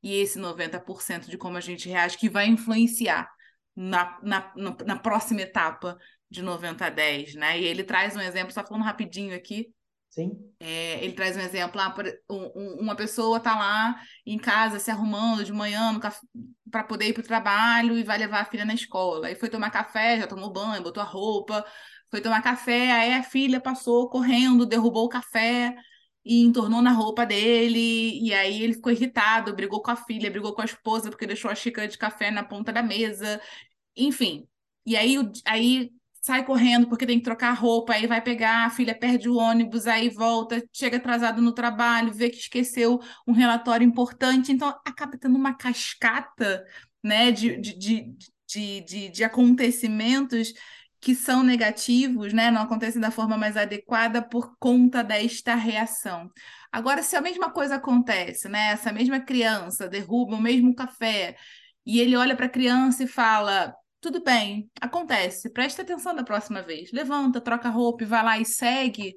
e 0.02 0.14
esse 0.14 0.38
90% 0.38 1.28
de 1.28 1.36
como 1.36 1.56
a 1.56 1.60
gente 1.60 1.88
reage 1.88 2.18
que 2.18 2.28
vai 2.28 2.46
influenciar 2.46 3.28
na, 3.74 4.18
na, 4.22 4.52
na 4.86 4.98
próxima 4.98 5.42
etapa 5.42 5.98
de 6.30 6.42
90 6.42 6.86
a 6.86 6.90
10, 6.90 7.34
né? 7.34 7.58
E 7.58 7.64
ele 7.64 7.82
traz 7.82 8.14
um 8.14 8.20
exemplo, 8.20 8.52
só 8.52 8.64
falando 8.64 8.84
rapidinho 8.84 9.34
aqui. 9.34 9.72
Sim. 10.10 10.32
É, 10.58 11.02
ele 11.04 11.12
traz 11.12 11.36
um 11.36 11.40
exemplo, 11.40 11.80
ah, 11.80 11.94
um, 12.28 12.80
uma 12.80 12.96
pessoa 12.96 13.38
tá 13.38 13.56
lá 13.56 14.00
em 14.26 14.38
casa 14.38 14.78
se 14.78 14.90
arrumando 14.90 15.44
de 15.44 15.52
manhã 15.52 15.98
para 16.70 16.84
poder 16.84 17.08
ir 17.08 17.12
para 17.12 17.20
o 17.20 17.26
trabalho 17.26 17.96
e 17.96 18.02
vai 18.02 18.18
levar 18.18 18.40
a 18.40 18.44
filha 18.44 18.64
na 18.64 18.74
escola. 18.74 19.28
Aí 19.28 19.34
foi 19.34 19.48
tomar 19.48 19.70
café, 19.70 20.18
já 20.18 20.26
tomou 20.26 20.52
banho, 20.52 20.82
botou 20.82 21.02
a 21.02 21.06
roupa, 21.06 21.64
foi 22.10 22.20
tomar 22.20 22.42
café, 22.42 22.90
aí 22.92 23.14
a 23.14 23.22
filha 23.22 23.60
passou 23.60 24.08
correndo, 24.08 24.66
derrubou 24.66 25.04
o 25.06 25.08
café 25.08 25.74
e 26.24 26.42
entornou 26.44 26.82
na 26.82 26.92
roupa 26.92 27.24
dele, 27.24 28.18
e 28.22 28.34
aí 28.34 28.62
ele 28.62 28.74
ficou 28.74 28.92
irritado, 28.92 29.54
brigou 29.54 29.82
com 29.82 29.90
a 29.90 29.96
filha, 29.96 30.30
brigou 30.30 30.54
com 30.54 30.62
a 30.62 30.64
esposa 30.64 31.10
porque 31.10 31.26
deixou 31.26 31.50
a 31.50 31.54
xícara 31.54 31.88
de 31.88 31.98
café 31.98 32.30
na 32.30 32.42
ponta 32.44 32.72
da 32.72 32.82
mesa, 32.82 33.40
enfim. 33.96 34.46
E 34.86 34.96
aí, 34.96 35.16
aí 35.46 35.90
sai 36.20 36.44
correndo 36.44 36.88
porque 36.88 37.06
tem 37.06 37.18
que 37.18 37.24
trocar 37.24 37.52
roupa, 37.52 37.94
aí 37.94 38.06
vai 38.06 38.20
pegar, 38.22 38.66
a 38.66 38.70
filha 38.70 38.94
perde 38.94 39.28
o 39.28 39.36
ônibus, 39.36 39.86
aí 39.86 40.10
volta, 40.10 40.62
chega 40.72 40.98
atrasado 40.98 41.40
no 41.40 41.52
trabalho, 41.52 42.12
vê 42.12 42.28
que 42.28 42.38
esqueceu 42.38 43.00
um 43.26 43.32
relatório 43.32 43.86
importante, 43.86 44.52
então 44.52 44.68
acaba 44.84 45.16
tendo 45.18 45.36
uma 45.36 45.54
cascata 45.54 46.64
né, 47.02 47.30
de, 47.30 47.56
de, 47.58 47.78
de, 48.46 48.80
de, 48.82 49.08
de 49.08 49.24
acontecimentos 49.24 50.52
que 51.00 51.14
são 51.14 51.42
negativos, 51.42 52.32
né, 52.32 52.50
não 52.50 52.62
acontecem 52.62 53.00
da 53.00 53.10
forma 53.10 53.36
mais 53.36 53.56
adequada 53.56 54.20
por 54.22 54.56
conta 54.58 55.02
desta 55.02 55.54
reação. 55.54 56.30
Agora, 56.72 57.02
se 57.02 57.16
a 57.16 57.20
mesma 57.20 57.50
coisa 57.50 57.76
acontece, 57.76 58.48
né, 58.48 58.72
essa 58.72 58.92
mesma 58.92 59.20
criança 59.20 59.88
derruba 59.88 60.36
o 60.36 60.40
mesmo 60.40 60.74
café 60.74 61.36
e 61.86 62.00
ele 62.00 62.16
olha 62.16 62.36
para 62.36 62.46
a 62.46 62.50
criança 62.50 63.04
e 63.04 63.06
fala: 63.06 63.74
tudo 64.00 64.22
bem, 64.22 64.70
acontece, 64.80 65.50
presta 65.50 65.82
atenção 65.82 66.14
da 66.14 66.24
próxima 66.24 66.62
vez, 66.62 66.90
levanta, 66.92 67.40
troca 67.40 67.68
roupa 67.68 68.04
e 68.04 68.06
vai 68.06 68.22
lá 68.22 68.38
e 68.38 68.44
segue 68.44 69.14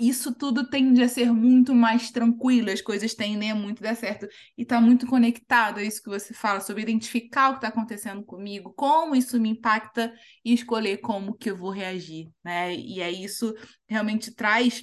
isso 0.00 0.34
tudo 0.34 0.68
tende 0.68 1.02
a 1.02 1.08
ser 1.08 1.32
muito 1.32 1.74
mais 1.74 2.10
tranquilo, 2.10 2.70
as 2.70 2.80
coisas 2.80 3.14
tendem 3.14 3.50
a 3.50 3.54
muito 3.54 3.82
dar 3.82 3.94
certo. 3.94 4.26
E 4.56 4.62
está 4.62 4.80
muito 4.80 5.06
conectado 5.06 5.78
a 5.78 5.82
isso 5.82 6.02
que 6.02 6.08
você 6.08 6.32
fala, 6.32 6.60
sobre 6.60 6.82
identificar 6.82 7.50
o 7.50 7.52
que 7.52 7.58
está 7.58 7.68
acontecendo 7.68 8.24
comigo, 8.24 8.72
como 8.74 9.14
isso 9.14 9.38
me 9.38 9.50
impacta 9.50 10.12
e 10.44 10.52
escolher 10.54 10.98
como 10.98 11.34
que 11.34 11.50
eu 11.50 11.56
vou 11.56 11.70
reagir, 11.70 12.28
né? 12.44 12.74
E 12.74 13.02
aí 13.02 13.24
isso 13.24 13.54
realmente 13.86 14.34
traz 14.34 14.82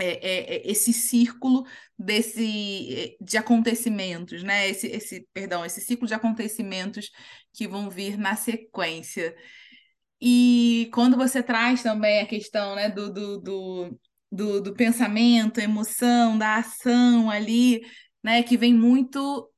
é, 0.00 0.06
é, 0.06 0.56
é 0.56 0.70
esse 0.70 0.92
círculo 0.92 1.64
desse 1.98 3.16
de 3.20 3.36
acontecimentos, 3.36 4.42
né? 4.42 4.68
Esse, 4.68 4.86
esse, 4.88 5.28
perdão, 5.32 5.64
esse 5.64 5.80
ciclo 5.80 6.06
de 6.06 6.14
acontecimentos 6.14 7.10
que 7.52 7.68
vão 7.68 7.90
vir 7.90 8.16
na 8.18 8.36
sequência. 8.36 9.34
E 10.20 10.90
quando 10.92 11.16
você 11.16 11.42
traz 11.42 11.82
também 11.82 12.20
a 12.20 12.26
questão 12.26 12.74
né, 12.74 12.90
do, 12.90 13.12
do, 13.12 13.38
do 13.40 14.00
do, 14.30 14.60
do 14.60 14.74
pensamento, 14.74 15.58
emoção, 15.58 16.38
da 16.38 16.56
ação 16.56 17.30
ali, 17.30 17.82
né, 18.22 18.42
que 18.42 18.56
vem 18.56 18.72
muito 18.74 19.50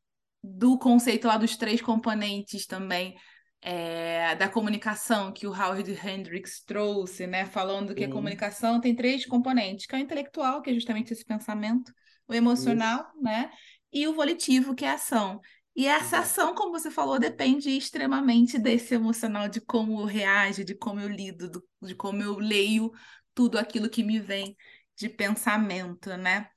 do 0.43 0.79
conceito 0.79 1.26
lá 1.26 1.37
dos 1.37 1.57
três 1.57 1.81
componentes 1.81 2.67
também 2.67 3.14
é, 3.62 4.35
da 4.35 4.49
comunicação 4.49 5.33
que 5.33 5.47
o 5.47 5.52
Howard 5.52 5.88
Hendricks 6.05 6.64
trouxe, 6.64 7.29
né? 7.29 7.47
Falando 7.47 7.95
que 7.95 8.02
a 8.05 8.11
comunicação 8.11 8.81
tem 8.81 8.95
três 8.95 9.25
componentes, 9.25 9.87
que 9.87 9.95
é 9.95 9.99
o 9.99 10.00
intelectual, 10.00 10.61
que 10.61 10.71
é 10.71 10.75
justamente 10.75 11.12
esse 11.12 11.25
pensamento, 11.25 11.93
o 12.26 12.35
emocional, 12.35 13.07
Isso. 13.14 13.23
né? 13.23 13.50
E 13.93 14.09
o 14.09 14.14
volitivo, 14.14 14.75
que 14.75 14.85
é 14.85 14.91
a 14.91 14.95
ação. 14.95 15.41
E 15.76 15.87
essa 15.87 16.19
ação, 16.19 16.55
como 16.55 16.73
você 16.73 16.91
falou, 16.91 17.19
depende 17.21 17.71
extremamente 17.71 18.59
desse 18.59 18.95
emocional, 18.95 19.49
de 19.49 19.61
como 19.61 20.00
eu 20.00 20.07
reajo, 20.07 20.64
de 20.64 20.75
como 20.75 21.00
eu 21.00 21.09
lido, 21.09 21.49
do, 21.49 21.64
de 21.83 21.95
como 21.95 22.21
eu 22.21 22.38
leio 22.38 22.91
tudo 23.35 23.59
aquilo 23.59 23.89
que 23.89 24.03
me 24.03 24.19
vem 24.19 24.57
de 24.97 25.09
pensamento, 25.09 26.17
né? 26.17 26.49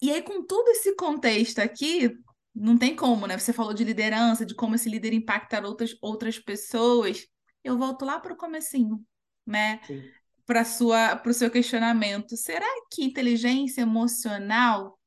E 0.00 0.10
aí, 0.10 0.22
com 0.22 0.44
todo 0.46 0.68
esse 0.68 0.94
contexto 0.96 1.58
aqui, 1.58 2.10
não 2.54 2.76
tem 2.76 2.96
como, 2.96 3.26
né? 3.26 3.38
Você 3.38 3.52
falou 3.52 3.74
de 3.74 3.84
liderança, 3.84 4.46
de 4.46 4.54
como 4.54 4.74
esse 4.74 4.88
líder 4.88 5.12
impacta 5.12 5.66
outras, 5.66 5.96
outras 6.00 6.38
pessoas. 6.38 7.26
Eu 7.62 7.76
volto 7.76 8.04
lá 8.04 8.18
para 8.18 8.32
o 8.32 8.36
comecinho, 8.36 9.04
né? 9.46 9.80
Para 10.46 10.62
o 11.26 11.32
seu 11.32 11.50
questionamento. 11.50 12.36
Será 12.36 12.66
que 12.90 13.04
inteligência 13.04 13.82
emocional 13.82 14.98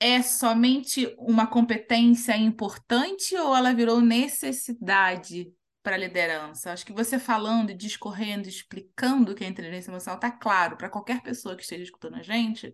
é 0.00 0.20
somente 0.20 1.14
uma 1.16 1.46
competência 1.46 2.36
importante 2.36 3.36
ou 3.36 3.54
ela 3.54 3.72
virou 3.72 4.00
necessidade 4.00 5.52
para 5.82 5.96
a 5.96 5.98
liderança? 5.98 6.72
Acho 6.72 6.86
que 6.86 6.92
você 6.92 7.18
falando, 7.18 7.74
discorrendo, 7.74 8.48
explicando 8.48 9.32
o 9.32 9.34
que 9.34 9.44
é 9.44 9.48
inteligência 9.48 9.90
emocional, 9.90 10.16
está 10.16 10.30
claro 10.30 10.76
para 10.76 10.90
qualquer 10.90 11.22
pessoa 11.22 11.56
que 11.56 11.62
esteja 11.62 11.82
escutando 11.82 12.16
a 12.16 12.22
gente 12.22 12.72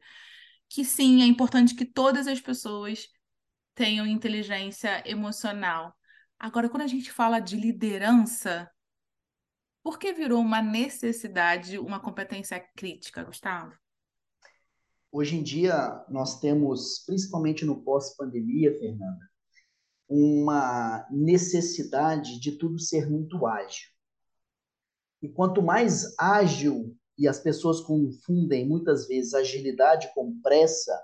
que 0.69 0.85
sim, 0.85 1.23
é 1.23 1.27
importante 1.27 1.75
que 1.75 1.85
todas 1.85 2.27
as 2.27 2.41
pessoas 2.41 3.09
tenham 3.75 4.07
inteligência 4.07 5.03
emocional. 5.09 5.95
Agora, 6.39 6.69
quando 6.69 6.83
a 6.83 6.87
gente 6.87 7.11
fala 7.11 7.41
de 7.41 7.57
liderança, 7.57 8.71
por 9.83 9.99
que 9.99 10.13
virou 10.13 10.41
uma 10.41 10.61
necessidade, 10.61 11.79
uma 11.79 11.99
competência 11.99 12.61
crítica, 12.77 13.25
Gustavo? 13.25 13.73
Hoje 15.11 15.37
em 15.37 15.43
dia, 15.43 16.05
nós 16.11 16.39
temos, 16.39 17.03
principalmente 17.07 17.65
no 17.65 17.83
pós-pandemia, 17.83 18.77
Fernanda, 18.79 19.28
uma 20.09 21.07
necessidade 21.11 22.41
de 22.41 22.53
tudo 22.53 22.79
ser 22.79 23.09
muito 23.11 23.47
ágil. 23.47 23.89
E 25.21 25.29
quanto 25.29 25.63
mais 25.63 26.15
ágil, 26.19 26.97
e 27.17 27.27
as 27.27 27.39
pessoas 27.41 27.81
confundem 27.81 28.67
muitas 28.67 29.07
vezes 29.09 29.35
agilidade 29.35 30.13
com 30.15 30.41
pressa, 30.41 30.97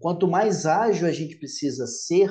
Quanto 0.00 0.28
mais 0.28 0.66
ágil 0.66 1.08
a 1.08 1.12
gente 1.12 1.36
precisa 1.36 1.86
ser, 1.86 2.30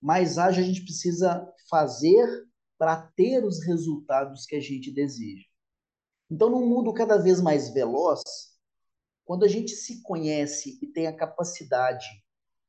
mais 0.00 0.38
ágil 0.38 0.62
a 0.62 0.66
gente 0.66 0.82
precisa 0.82 1.50
fazer 1.68 2.46
para 2.76 2.96
ter 3.16 3.44
os 3.44 3.64
resultados 3.64 4.46
que 4.46 4.54
a 4.54 4.60
gente 4.60 4.92
deseja. 4.92 5.44
Então, 6.30 6.50
num 6.50 6.68
mundo 6.68 6.92
cada 6.92 7.16
vez 7.16 7.40
mais 7.40 7.70
veloz, 7.70 8.22
quando 9.24 9.44
a 9.44 9.48
gente 9.48 9.72
se 9.72 10.02
conhece 10.02 10.78
e 10.80 10.86
tem 10.86 11.06
a 11.06 11.16
capacidade 11.16 12.06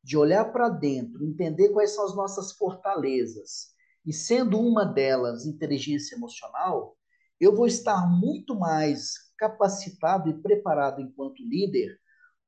de 0.09 0.17
olhar 0.17 0.51
para 0.51 0.69
dentro, 0.69 1.23
entender 1.23 1.69
quais 1.69 1.93
são 1.93 2.03
as 2.03 2.15
nossas 2.15 2.51
fortalezas, 2.53 3.67
e 4.03 4.11
sendo 4.11 4.59
uma 4.59 4.83
delas 4.83 5.45
inteligência 5.45 6.15
emocional, 6.15 6.97
eu 7.39 7.55
vou 7.55 7.67
estar 7.67 8.09
muito 8.09 8.55
mais 8.55 9.13
capacitado 9.37 10.27
e 10.27 10.41
preparado 10.41 10.99
enquanto 10.99 11.47
líder 11.47 11.95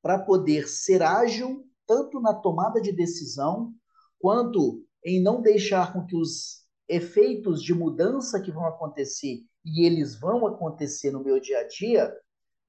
para 0.02 0.18
poder 0.18 0.68
ser 0.68 1.04
ágil 1.04 1.64
tanto 1.86 2.20
na 2.20 2.34
tomada 2.34 2.82
de 2.82 2.92
decisão 2.92 3.72
quanto 4.18 4.84
em 5.06 5.22
não 5.22 5.40
deixar 5.40 5.94
com 5.94 6.04
que 6.04 6.16
os 6.16 6.66
efeitos 6.90 7.62
de 7.62 7.76
mudança 7.76 8.42
que 8.42 8.52
vão 8.52 8.66
acontecer 8.66 9.38
e 9.64 9.86
eles 9.86 10.20
vão 10.20 10.48
acontecer 10.48 11.12
no 11.12 11.24
meu 11.24 11.40
dia 11.40 11.60
a 11.60 11.68
dia 11.68 12.12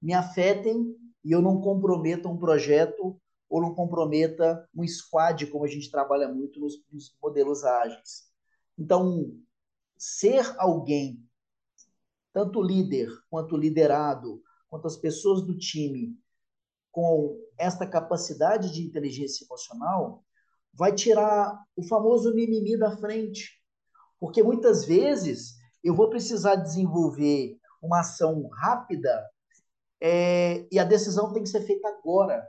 me 0.02 0.12
afetem 0.12 0.94
e 1.24 1.32
eu 1.32 1.40
não 1.40 1.62
comprometa 1.62 2.28
um 2.28 2.36
projeto 2.36 3.18
ou 3.52 3.60
não 3.60 3.74
comprometa 3.74 4.66
um 4.74 4.82
squad, 4.88 5.46
como 5.48 5.66
a 5.66 5.68
gente 5.68 5.90
trabalha 5.90 6.26
muito 6.26 6.58
nos, 6.58 6.72
nos 6.90 7.14
modelos 7.22 7.62
ágeis. 7.64 8.22
Então, 8.78 9.30
ser 9.98 10.54
alguém, 10.58 11.22
tanto 12.32 12.62
líder 12.62 13.10
quanto 13.28 13.54
liderado, 13.54 14.42
quanto 14.70 14.86
as 14.86 14.96
pessoas 14.96 15.42
do 15.42 15.54
time, 15.58 16.18
com 16.90 17.38
esta 17.58 17.86
capacidade 17.86 18.72
de 18.72 18.82
inteligência 18.86 19.44
emocional, 19.44 20.24
vai 20.72 20.94
tirar 20.94 21.62
o 21.76 21.86
famoso 21.86 22.34
mimimi 22.34 22.78
da 22.78 22.96
frente. 22.96 23.62
Porque 24.18 24.42
muitas 24.42 24.86
vezes 24.86 25.56
eu 25.84 25.94
vou 25.94 26.08
precisar 26.08 26.54
desenvolver 26.54 27.58
uma 27.82 28.00
ação 28.00 28.48
rápida 28.48 29.28
é, 30.00 30.66
e 30.72 30.78
a 30.78 30.84
decisão 30.84 31.34
tem 31.34 31.42
que 31.42 31.50
ser 31.50 31.66
feita 31.66 31.86
agora. 31.88 32.48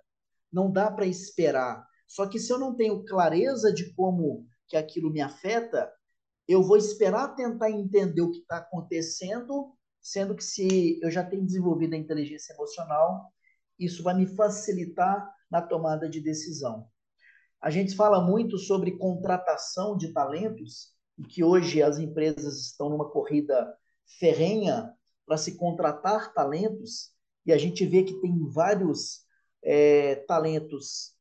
Não 0.53 0.71
dá 0.71 0.91
para 0.91 1.07
esperar. 1.07 1.85
Só 2.07 2.27
que 2.27 2.39
se 2.39 2.53
eu 2.53 2.59
não 2.59 2.75
tenho 2.75 3.03
clareza 3.03 3.73
de 3.73 3.91
como 3.95 4.45
que 4.67 4.77
aquilo 4.77 5.11
me 5.11 5.19
afeta, 5.19 5.91
eu 6.47 6.61
vou 6.61 6.77
esperar 6.77 7.35
tentar 7.35 7.71
entender 7.71 8.21
o 8.21 8.31
que 8.31 8.39
está 8.39 8.57
acontecendo, 8.57 9.73
sendo 9.99 10.35
que 10.35 10.43
se 10.43 10.99
eu 11.01 11.09
já 11.09 11.23
tenho 11.23 11.45
desenvolvido 11.45 11.95
a 11.95 11.97
inteligência 11.97 12.53
emocional, 12.53 13.33
isso 13.79 14.03
vai 14.03 14.13
me 14.13 14.27
facilitar 14.27 15.27
na 15.49 15.61
tomada 15.61 16.07
de 16.07 16.21
decisão. 16.21 16.87
A 17.61 17.69
gente 17.69 17.95
fala 17.95 18.21
muito 18.21 18.57
sobre 18.57 18.97
contratação 18.97 19.97
de 19.97 20.11
talentos 20.11 20.93
e 21.17 21.23
que 21.23 21.43
hoje 21.43 21.81
as 21.81 21.97
empresas 21.97 22.59
estão 22.59 22.89
numa 22.89 23.09
corrida 23.09 23.73
ferrenha 24.19 24.93
para 25.25 25.37
se 25.37 25.57
contratar 25.57 26.33
talentos 26.33 27.11
e 27.45 27.53
a 27.53 27.57
gente 27.57 27.85
vê 27.85 28.03
que 28.03 28.19
tem 28.19 28.37
vários 28.49 29.22
é, 29.63 30.15
talentos 30.27 31.13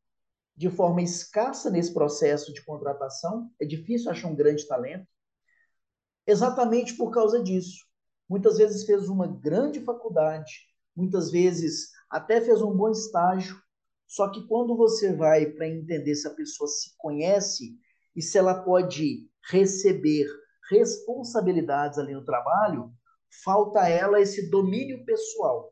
de 0.56 0.68
forma 0.68 1.02
escassa 1.02 1.70
nesse 1.70 1.92
processo 1.92 2.52
de 2.52 2.64
contratação. 2.64 3.50
É 3.60 3.64
difícil 3.64 4.10
achar 4.10 4.28
um 4.28 4.36
grande 4.36 4.66
talento, 4.66 5.06
exatamente 6.26 6.94
por 6.96 7.10
causa 7.10 7.42
disso. 7.42 7.84
Muitas 8.28 8.58
vezes 8.58 8.84
fez 8.84 9.08
uma 9.08 9.26
grande 9.26 9.80
faculdade, 9.80 10.52
muitas 10.94 11.30
vezes 11.30 11.90
até 12.10 12.40
fez 12.40 12.60
um 12.62 12.74
bom 12.74 12.90
estágio, 12.90 13.56
só 14.06 14.28
que 14.28 14.46
quando 14.46 14.76
você 14.76 15.14
vai 15.14 15.46
para 15.46 15.68
entender 15.68 16.14
se 16.14 16.28
a 16.28 16.34
pessoa 16.34 16.68
se 16.68 16.94
conhece 16.98 17.78
e 18.14 18.20
se 18.20 18.36
ela 18.36 18.62
pode 18.62 19.28
receber 19.50 20.26
responsabilidades 20.70 21.98
ali 21.98 22.14
no 22.14 22.24
trabalho, 22.24 22.92
falta 23.42 23.88
ela 23.88 24.20
esse 24.20 24.50
domínio 24.50 25.04
pessoal, 25.04 25.71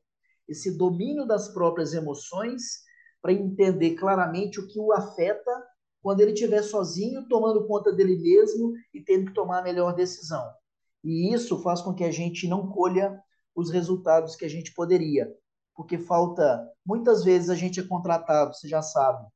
esse 0.51 0.77
domínio 0.77 1.27
das 1.27 1.49
próprias 1.49 1.95
emoções 1.95 2.83
para 3.23 3.33
entender 3.33 3.95
claramente 3.95 4.61
o 4.61 4.67
que 4.67 4.79
o 4.79 4.93
afeta 4.93 5.51
quando 6.03 6.21
ele 6.21 6.33
estiver 6.33 6.63
sozinho, 6.63 7.29
tomando 7.29 7.67
conta 7.67 7.93
dele 7.93 8.17
mesmo 8.19 8.73
e 8.93 9.03
tendo 9.03 9.27
que 9.27 9.35
tomar 9.35 9.61
a 9.61 9.63
melhor 9.63 9.95
decisão. 9.95 10.47
E 11.05 11.33
isso 11.33 11.63
faz 11.63 11.81
com 11.81 11.95
que 11.95 12.05
a 12.05 12.11
gente 12.11 12.49
não 12.49 12.69
colha 12.69 13.19
os 13.55 13.71
resultados 13.71 14.37
que 14.37 14.45
a 14.45 14.49
gente 14.49 14.73
poderia 14.75 15.35
porque 15.81 15.97
falta. 15.97 16.69
Muitas 16.85 17.25
vezes 17.25 17.49
a 17.49 17.55
gente 17.55 17.81
é 17.81 17.83
contratado, 17.83 18.55
você 18.55 18.69
já 18.69 18.83
sabe, 18.83 19.27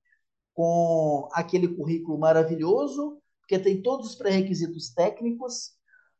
com 0.52 1.26
aquele 1.32 1.68
currículo 1.68 2.18
maravilhoso, 2.18 3.18
porque 3.40 3.58
tem 3.58 3.80
todos 3.80 4.10
os 4.10 4.14
pré-requisitos 4.14 4.92
técnicos, 4.92 5.70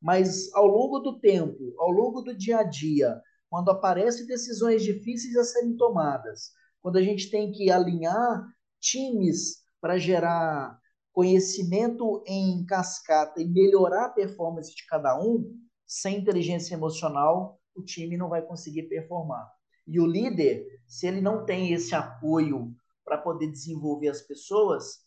mas 0.01 0.51
ao 0.55 0.67
longo 0.67 1.01
do 1.01 1.21
tempo, 1.21 1.75
ao 1.79 1.91
longo 1.91 2.23
do 2.23 2.35
dia 2.35 2.59
a 2.59 2.63
dia, 2.63 3.21
quando 3.55 3.71
aparecem 3.71 4.27
decisões 4.27 4.83
difíceis 4.83 5.37
a 5.37 5.45
serem 5.45 5.77
tomadas, 5.77 6.51
quando 6.83 6.97
a 6.97 7.01
gente 7.01 7.31
tem 7.31 7.53
que 7.53 7.71
alinhar 7.71 8.45
times 8.81 9.63
para 9.81 9.97
gerar 9.97 10.77
conhecimento 11.13 12.25
em 12.27 12.67
cascata 12.67 13.41
e 13.41 13.47
melhorar 13.47 14.07
a 14.07 14.09
performance 14.09 14.75
de 14.75 14.85
cada 14.89 15.17
um, 15.23 15.57
sem 15.87 16.19
inteligência 16.19 16.75
emocional, 16.75 17.61
o 17.77 17.85
time 17.85 18.17
não 18.17 18.29
vai 18.29 18.43
conseguir 18.43 18.89
performar. 18.89 19.49
E 19.87 20.01
o 20.01 20.07
líder, 20.07 20.67
se 20.85 21.07
ele 21.07 21.21
não 21.21 21.47
tem 21.47 21.73
esse 21.73 21.95
apoio 21.95 22.75
para 23.05 23.19
poder 23.19 23.53
desenvolver 23.53 24.09
as 24.09 24.21
pessoas, 24.21 25.07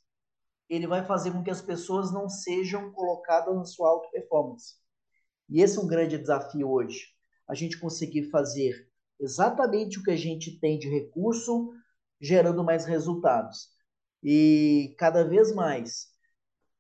ele 0.70 0.88
vai 0.88 1.06
fazer 1.06 1.32
com 1.32 1.44
que 1.44 1.52
as 1.52 1.62
pessoas 1.62 2.14
não 2.14 2.30
sejam 2.30 2.94
colocadas 2.94 3.54
na 3.54 3.66
sua 3.66 3.90
alta 3.90 4.08
performance. 4.10 4.76
E 5.50 5.62
esse 5.62 5.78
é 5.78 5.82
um 5.82 5.88
grande 5.88 6.18
desafio 6.18 6.72
hoje. 6.72 7.17
A 7.48 7.56
gente 7.56 7.80
conseguir 7.80 8.30
fazer 8.30 8.88
exatamente 9.20 10.00
o 10.00 10.04
que 10.04 10.12
a 10.12 10.16
gente 10.16 10.60
tem 10.60 10.78
de 10.78 10.90
recurso, 10.90 11.72
gerando 12.20 12.64
mais 12.64 12.86
resultados. 12.86 13.70
E 14.24 14.96
cada 14.98 15.24
vez 15.24 15.54
mais, 15.54 16.08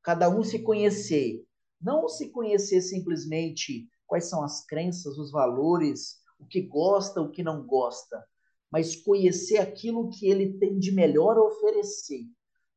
cada 0.03 0.30
um 0.30 0.43
se 0.43 0.60
conhecer. 0.60 1.45
Não 1.80 2.08
se 2.08 2.30
conhecer 2.30 2.82
simplesmente 2.82 3.88
quais 4.06 4.30
são 4.30 4.43
as 4.43 4.65
crenças, 4.65 5.17
os 5.17 5.32
valores, 5.32 6.17
o 6.39 6.45
que 6.45 6.62
gosta, 6.62 7.21
o 7.21 7.30
que 7.30 7.43
não 7.43 7.65
gosta, 7.65 8.23
mas 8.71 8.95
conhecer 8.95 9.58
aquilo 9.58 10.10
que 10.10 10.30
ele 10.30 10.58
tem 10.58 10.80
de 10.80 10.91
melhor 10.91 11.38
a 11.38 11.43
oferecer, 11.43 12.25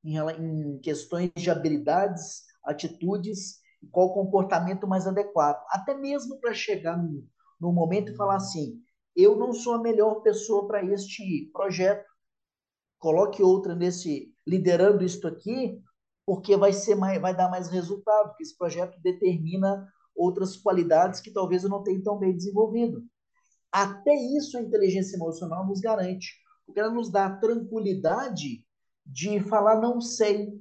em, 0.04 0.78
questões 0.80 1.30
de 1.36 1.50
habilidades, 1.50 2.44
atitudes 2.64 3.60
qual 3.90 4.12
comportamento 4.12 4.86
mais 4.86 5.06
adequado. 5.06 5.64
Até 5.70 5.94
mesmo 5.94 6.38
para 6.38 6.52
chegar 6.52 6.96
no, 6.96 7.26
no 7.60 7.72
momento 7.72 8.12
e 8.12 8.16
falar 8.16 8.36
assim: 8.36 8.80
eu 9.14 9.36
não 9.36 9.52
sou 9.52 9.74
a 9.74 9.82
melhor 9.82 10.22
pessoa 10.22 10.66
para 10.66 10.84
este 10.84 11.50
projeto. 11.52 12.08
Coloque 12.98 13.42
outra 13.42 13.74
nesse 13.74 14.34
liderando 14.46 15.04
isto 15.04 15.26
aqui, 15.26 15.80
porque 16.24 16.56
vai 16.56 16.72
ser 16.72 16.94
mais, 16.94 17.20
vai 17.20 17.34
dar 17.34 17.50
mais 17.50 17.68
resultado, 17.68 18.28
porque 18.28 18.42
esse 18.42 18.56
projeto 18.56 19.00
determina 19.02 19.88
outras 20.14 20.56
qualidades 20.56 21.20
que 21.20 21.30
talvez 21.30 21.64
eu 21.64 21.70
não 21.70 21.82
tenha 21.82 22.02
tão 22.02 22.18
bem 22.18 22.34
desenvolvido. 22.34 23.02
Até 23.72 24.14
isso 24.14 24.58
a 24.58 24.62
inteligência 24.62 25.16
emocional 25.16 25.66
nos 25.66 25.80
garante, 25.80 26.34
porque 26.66 26.80
ela 26.80 26.90
nos 26.90 27.10
dá 27.10 27.26
a 27.26 27.36
tranquilidade 27.36 28.64
de 29.06 29.40
falar 29.40 29.80
não 29.80 30.00
sei 30.00 30.52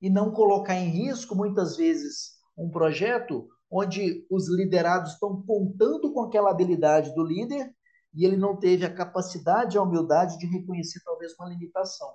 e 0.00 0.10
não 0.10 0.32
colocar 0.32 0.74
em 0.74 0.88
risco 0.88 1.34
muitas 1.34 1.76
vezes 1.76 2.32
um 2.56 2.70
projeto 2.70 3.48
onde 3.72 4.26
os 4.30 4.50
liderados 4.50 5.14
estão 5.14 5.42
contando 5.42 6.12
com 6.12 6.20
aquela 6.20 6.50
habilidade 6.50 7.14
do 7.14 7.24
líder 7.24 7.74
e 8.14 8.26
ele 8.26 8.36
não 8.36 8.58
teve 8.58 8.84
a 8.84 8.94
capacidade, 8.94 9.78
a 9.78 9.82
humildade 9.82 10.36
de 10.36 10.46
reconhecer 10.46 11.00
talvez 11.02 11.32
uma 11.38 11.48
limitação. 11.48 12.12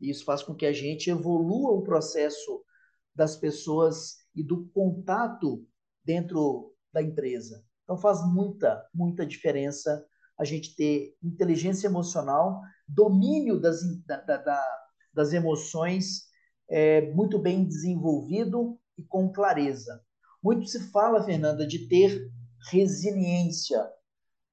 E 0.00 0.08
isso 0.08 0.24
faz 0.24 0.42
com 0.42 0.54
que 0.54 0.64
a 0.64 0.72
gente 0.72 1.10
evolua 1.10 1.72
o 1.72 1.82
processo 1.82 2.64
das 3.12 3.36
pessoas 3.36 4.18
e 4.36 4.42
do 4.42 4.68
contato 4.68 5.66
dentro 6.04 6.72
da 6.92 7.02
empresa. 7.02 7.64
Então 7.82 7.98
faz 7.98 8.24
muita, 8.32 8.88
muita 8.94 9.26
diferença 9.26 10.06
a 10.38 10.44
gente 10.44 10.76
ter 10.76 11.16
inteligência 11.22 11.88
emocional, 11.88 12.60
domínio 12.86 13.60
das, 13.60 13.80
da, 14.04 14.20
da, 14.20 14.64
das 15.12 15.32
emoções 15.32 16.24
é, 16.68 17.12
muito 17.12 17.38
bem 17.38 17.64
desenvolvido 17.64 18.78
e 18.96 19.02
com 19.02 19.32
clareza. 19.32 20.00
Muito 20.44 20.66
se 20.66 20.90
fala, 20.90 21.24
Fernanda, 21.24 21.66
de 21.66 21.88
ter 21.88 22.30
resiliência. 22.70 23.82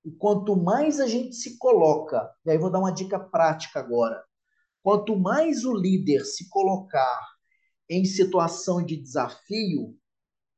E 0.05 0.11
quanto 0.11 0.55
mais 0.55 1.01
a 1.01 1.05
gente 1.05 1.35
se 1.35 1.57
coloca, 1.57 2.33
e 2.45 2.49
aí 2.49 2.57
vou 2.57 2.71
dar 2.71 2.79
uma 2.79 2.93
dica 2.93 3.19
prática 3.19 3.81
agora. 3.81 4.23
Quanto 4.81 5.19
mais 5.19 5.65
o 5.65 5.73
líder 5.75 6.23
se 6.23 6.47
colocar 6.49 7.27
em 7.89 8.05
situação 8.05 8.81
de 8.81 8.95
desafio, 8.95 9.93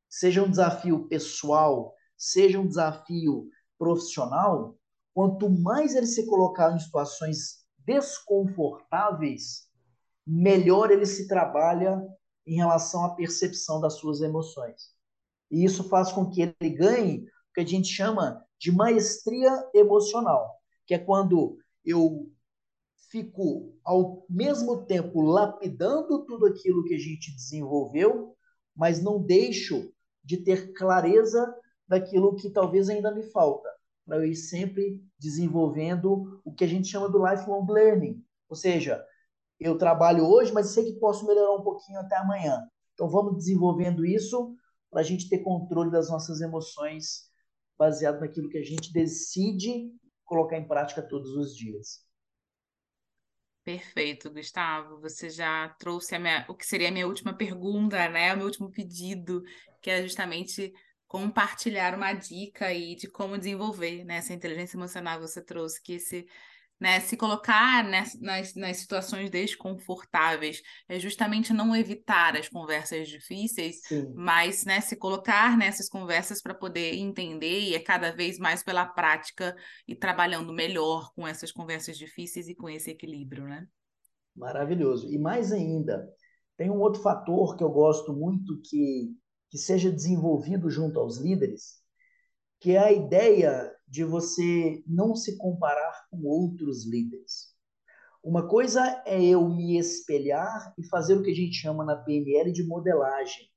seja 0.07 0.43
um 0.43 0.49
desafio 0.51 1.07
pessoal, 1.07 1.95
seja 2.15 2.59
um 2.59 2.67
desafio 2.67 3.49
profissional, 3.75 4.77
quanto 5.15 5.49
mais 5.49 5.95
ele 5.95 6.05
se 6.05 6.27
colocar 6.27 6.75
em 6.75 6.79
situações 6.79 7.65
desconfortáveis, 7.79 9.67
melhor 10.27 10.91
ele 10.91 11.07
se 11.07 11.27
trabalha 11.27 11.99
em 12.45 12.57
relação 12.57 13.03
à 13.03 13.15
percepção 13.15 13.81
das 13.81 13.95
suas 13.95 14.21
emoções. 14.21 14.92
E 15.53 15.63
isso 15.63 15.87
faz 15.87 16.11
com 16.11 16.31
que 16.31 16.41
ele 16.41 16.69
ganhe 16.71 17.19
o 17.19 17.53
que 17.53 17.61
a 17.61 17.65
gente 17.65 17.87
chama 17.87 18.43
de 18.59 18.71
maestria 18.71 19.51
emocional, 19.71 20.51
que 20.87 20.95
é 20.95 20.97
quando 20.97 21.59
eu 21.85 22.27
fico 23.11 23.77
ao 23.83 24.25
mesmo 24.27 24.83
tempo 24.87 25.21
lapidando 25.21 26.25
tudo 26.25 26.47
aquilo 26.47 26.83
que 26.85 26.95
a 26.95 26.97
gente 26.97 27.31
desenvolveu, 27.35 28.35
mas 28.75 29.03
não 29.03 29.21
deixo 29.21 29.93
de 30.23 30.37
ter 30.37 30.73
clareza 30.73 31.55
daquilo 31.87 32.35
que 32.35 32.49
talvez 32.49 32.89
ainda 32.89 33.13
me 33.13 33.21
falta, 33.21 33.69
para 34.07 34.17
eu 34.17 34.25
ir 34.25 34.35
sempre 34.35 34.99
desenvolvendo 35.19 36.41
o 36.43 36.51
que 36.51 36.63
a 36.63 36.67
gente 36.67 36.87
chama 36.87 37.07
do 37.07 37.23
lifelong 37.23 37.71
learning, 37.71 38.25
ou 38.49 38.55
seja, 38.55 39.05
eu 39.59 39.77
trabalho 39.77 40.25
hoje, 40.25 40.51
mas 40.51 40.69
sei 40.69 40.85
que 40.85 40.99
posso 40.99 41.27
melhorar 41.27 41.53
um 41.53 41.61
pouquinho 41.61 41.99
até 41.99 42.17
amanhã. 42.17 42.59
Então 42.95 43.07
vamos 43.07 43.37
desenvolvendo 43.37 44.03
isso 44.03 44.55
para 44.93 45.01
a 45.01 45.03
gente 45.03 45.27
ter 45.27 45.39
controle 45.39 45.91
das 45.91 46.09
nossas 46.09 46.39
emoções 46.39 47.29
baseado 47.77 48.21
naquilo 48.21 48.49
que 48.49 48.57
a 48.57 48.63
gente 48.63 48.93
decide 48.93 49.91
colocar 50.23 50.57
em 50.57 50.67
prática 50.67 51.01
todos 51.01 51.31
os 51.31 51.57
dias. 51.57 52.05
Perfeito, 53.63 54.29
Gustavo. 54.29 54.99
Você 55.01 55.29
já 55.29 55.69
trouxe 55.79 56.17
minha, 56.19 56.45
o 56.49 56.53
que 56.53 56.65
seria 56.65 56.89
a 56.89 56.91
minha 56.91 57.07
última 57.07 57.33
pergunta, 57.35 58.07
né? 58.09 58.33
O 58.33 58.37
meu 58.37 58.45
último 58.45 58.69
pedido, 58.69 59.41
que 59.81 59.89
é 59.89 60.01
justamente 60.01 60.73
compartilhar 61.07 61.95
uma 61.95 62.13
dica 62.13 62.65
aí 62.65 62.95
de 62.95 63.07
como 63.07 63.37
desenvolver 63.37 64.03
né? 64.03 64.17
essa 64.17 64.33
inteligência 64.33 64.75
emocional. 64.77 65.19
Você 65.19 65.41
trouxe 65.41 65.81
que 65.81 65.93
esse 65.93 66.27
né, 66.83 66.99
se 66.99 67.15
colocar 67.15 67.81
nas, 67.81 68.19
nas, 68.19 68.53
nas, 68.55 68.75
situações 68.75 69.29
desconfortáveis 69.29 70.61
é 70.89 70.99
justamente 70.99 71.53
não 71.53 71.73
evitar 71.73 72.35
as 72.35 72.49
conversas 72.49 73.07
difíceis, 73.07 73.79
Sim. 73.87 74.11
mas 74.13 74.65
né, 74.65 74.81
se 74.81 74.97
colocar 74.97 75.57
nessas 75.57 75.87
conversas 75.87 76.41
para 76.41 76.53
poder 76.53 76.95
entender 76.95 77.61
e 77.61 77.73
é 77.73 77.79
cada 77.79 78.11
vez 78.11 78.37
mais 78.37 78.65
pela 78.65 78.85
prática 78.85 79.55
e 79.87 79.95
trabalhando 79.95 80.51
melhor 80.51 81.09
com 81.15 81.25
essas 81.25 81.53
conversas 81.53 81.97
difíceis 81.97 82.49
e 82.49 82.55
com 82.55 82.67
esse 82.67 82.91
equilíbrio, 82.91 83.45
né? 83.45 83.65
Maravilhoso. 84.35 85.09
E 85.09 85.17
mais 85.17 85.53
ainda, 85.53 86.05
tem 86.57 86.69
um 86.69 86.81
outro 86.81 87.01
fator 87.01 87.55
que 87.55 87.63
eu 87.63 87.69
gosto 87.69 88.11
muito 88.11 88.59
que, 88.61 89.15
que 89.49 89.57
seja 89.57 89.89
desenvolvido 89.89 90.69
junto 90.69 90.99
aos 90.99 91.17
líderes, 91.17 91.81
que 92.59 92.71
é 92.71 92.79
a 92.79 92.91
ideia 92.91 93.73
de 93.93 94.03
você 94.03 94.83
não 94.87 95.15
se 95.15 95.37
comparar 95.37 96.07
com 96.09 96.23
outros 96.23 96.83
líderes. 96.83 97.53
Uma 98.23 98.47
coisa 98.47 98.81
é 99.05 99.23
eu 99.23 99.47
me 99.47 99.77
espelhar 99.77 100.73
e 100.79 100.83
fazer 100.87 101.13
o 101.13 101.21
que 101.21 101.29
a 101.29 101.35
gente 101.35 101.53
chama 101.53 101.85
na 101.85 101.97
PNL 101.97 102.51
de 102.51 102.63
modelagem. 102.63 103.47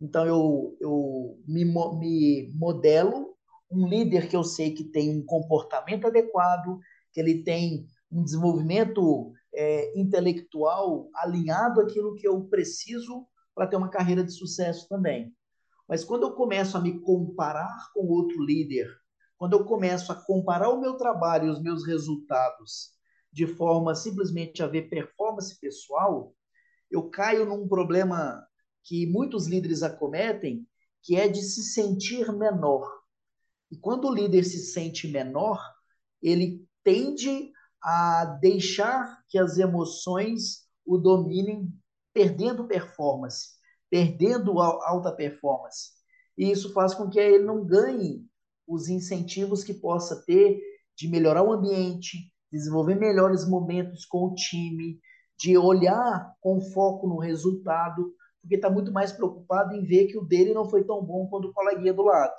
Então, 0.00 0.24
eu, 0.24 0.76
eu 0.80 1.40
me, 1.44 1.64
me 1.64 2.52
modelo 2.54 3.34
um 3.68 3.88
líder 3.88 4.28
que 4.28 4.36
eu 4.36 4.44
sei 4.44 4.70
que 4.72 4.84
tem 4.84 5.10
um 5.10 5.26
comportamento 5.26 6.06
adequado, 6.06 6.78
que 7.12 7.18
ele 7.18 7.42
tem 7.42 7.84
um 8.12 8.22
desenvolvimento 8.22 9.32
é, 9.52 9.98
intelectual 9.98 11.08
alinhado 11.16 11.80
àquilo 11.80 12.14
que 12.14 12.28
eu 12.28 12.44
preciso 12.44 13.26
para 13.52 13.66
ter 13.66 13.74
uma 13.74 13.90
carreira 13.90 14.22
de 14.22 14.30
sucesso 14.30 14.86
também. 14.88 15.34
Mas 15.88 16.04
quando 16.04 16.22
eu 16.22 16.32
começo 16.32 16.76
a 16.76 16.80
me 16.80 17.00
comparar 17.00 17.90
com 17.92 18.06
outro 18.06 18.40
líder, 18.40 18.86
quando 19.44 19.58
eu 19.58 19.64
começo 19.66 20.10
a 20.10 20.14
comparar 20.14 20.70
o 20.70 20.80
meu 20.80 20.96
trabalho 20.96 21.48
e 21.48 21.50
os 21.50 21.60
meus 21.60 21.86
resultados 21.86 22.92
de 23.30 23.46
forma 23.46 23.94
simplesmente 23.94 24.62
a 24.62 24.66
ver 24.66 24.88
performance 24.88 25.60
pessoal, 25.60 26.34
eu 26.90 27.10
caio 27.10 27.44
num 27.44 27.68
problema 27.68 28.42
que 28.82 29.06
muitos 29.06 29.46
líderes 29.46 29.82
acometem, 29.82 30.66
que 31.02 31.16
é 31.16 31.28
de 31.28 31.42
se 31.42 31.62
sentir 31.62 32.32
menor. 32.32 32.90
E 33.70 33.76
quando 33.76 34.08
o 34.08 34.14
líder 34.14 34.44
se 34.44 34.60
sente 34.60 35.06
menor, 35.08 35.62
ele 36.22 36.66
tende 36.82 37.52
a 37.82 38.24
deixar 38.40 39.22
que 39.28 39.36
as 39.36 39.58
emoções 39.58 40.66
o 40.86 40.96
dominem, 40.96 41.70
perdendo 42.14 42.66
performance 42.66 43.54
perdendo 43.90 44.58
alta 44.58 45.12
performance. 45.12 45.90
E 46.36 46.50
isso 46.50 46.72
faz 46.72 46.94
com 46.94 47.08
que 47.08 47.20
ele 47.20 47.44
não 47.44 47.64
ganhe 47.64 48.26
os 48.66 48.88
incentivos 48.88 49.62
que 49.62 49.74
possa 49.74 50.22
ter 50.24 50.60
de 50.96 51.08
melhorar 51.08 51.42
o 51.42 51.52
ambiente, 51.52 52.32
desenvolver 52.50 52.94
melhores 52.94 53.48
momentos 53.48 54.04
com 54.04 54.26
o 54.26 54.34
time, 54.34 55.00
de 55.38 55.58
olhar 55.58 56.32
com 56.40 56.60
foco 56.60 57.08
no 57.08 57.18
resultado, 57.18 58.14
porque 58.40 58.56
está 58.56 58.70
muito 58.70 58.92
mais 58.92 59.12
preocupado 59.12 59.74
em 59.74 59.84
ver 59.84 60.06
que 60.06 60.18
o 60.18 60.24
dele 60.24 60.54
não 60.54 60.68
foi 60.68 60.84
tão 60.84 61.02
bom 61.04 61.26
quanto 61.26 61.48
o 61.48 61.52
coleguinha 61.52 61.92
do 61.92 62.02
lado. 62.02 62.34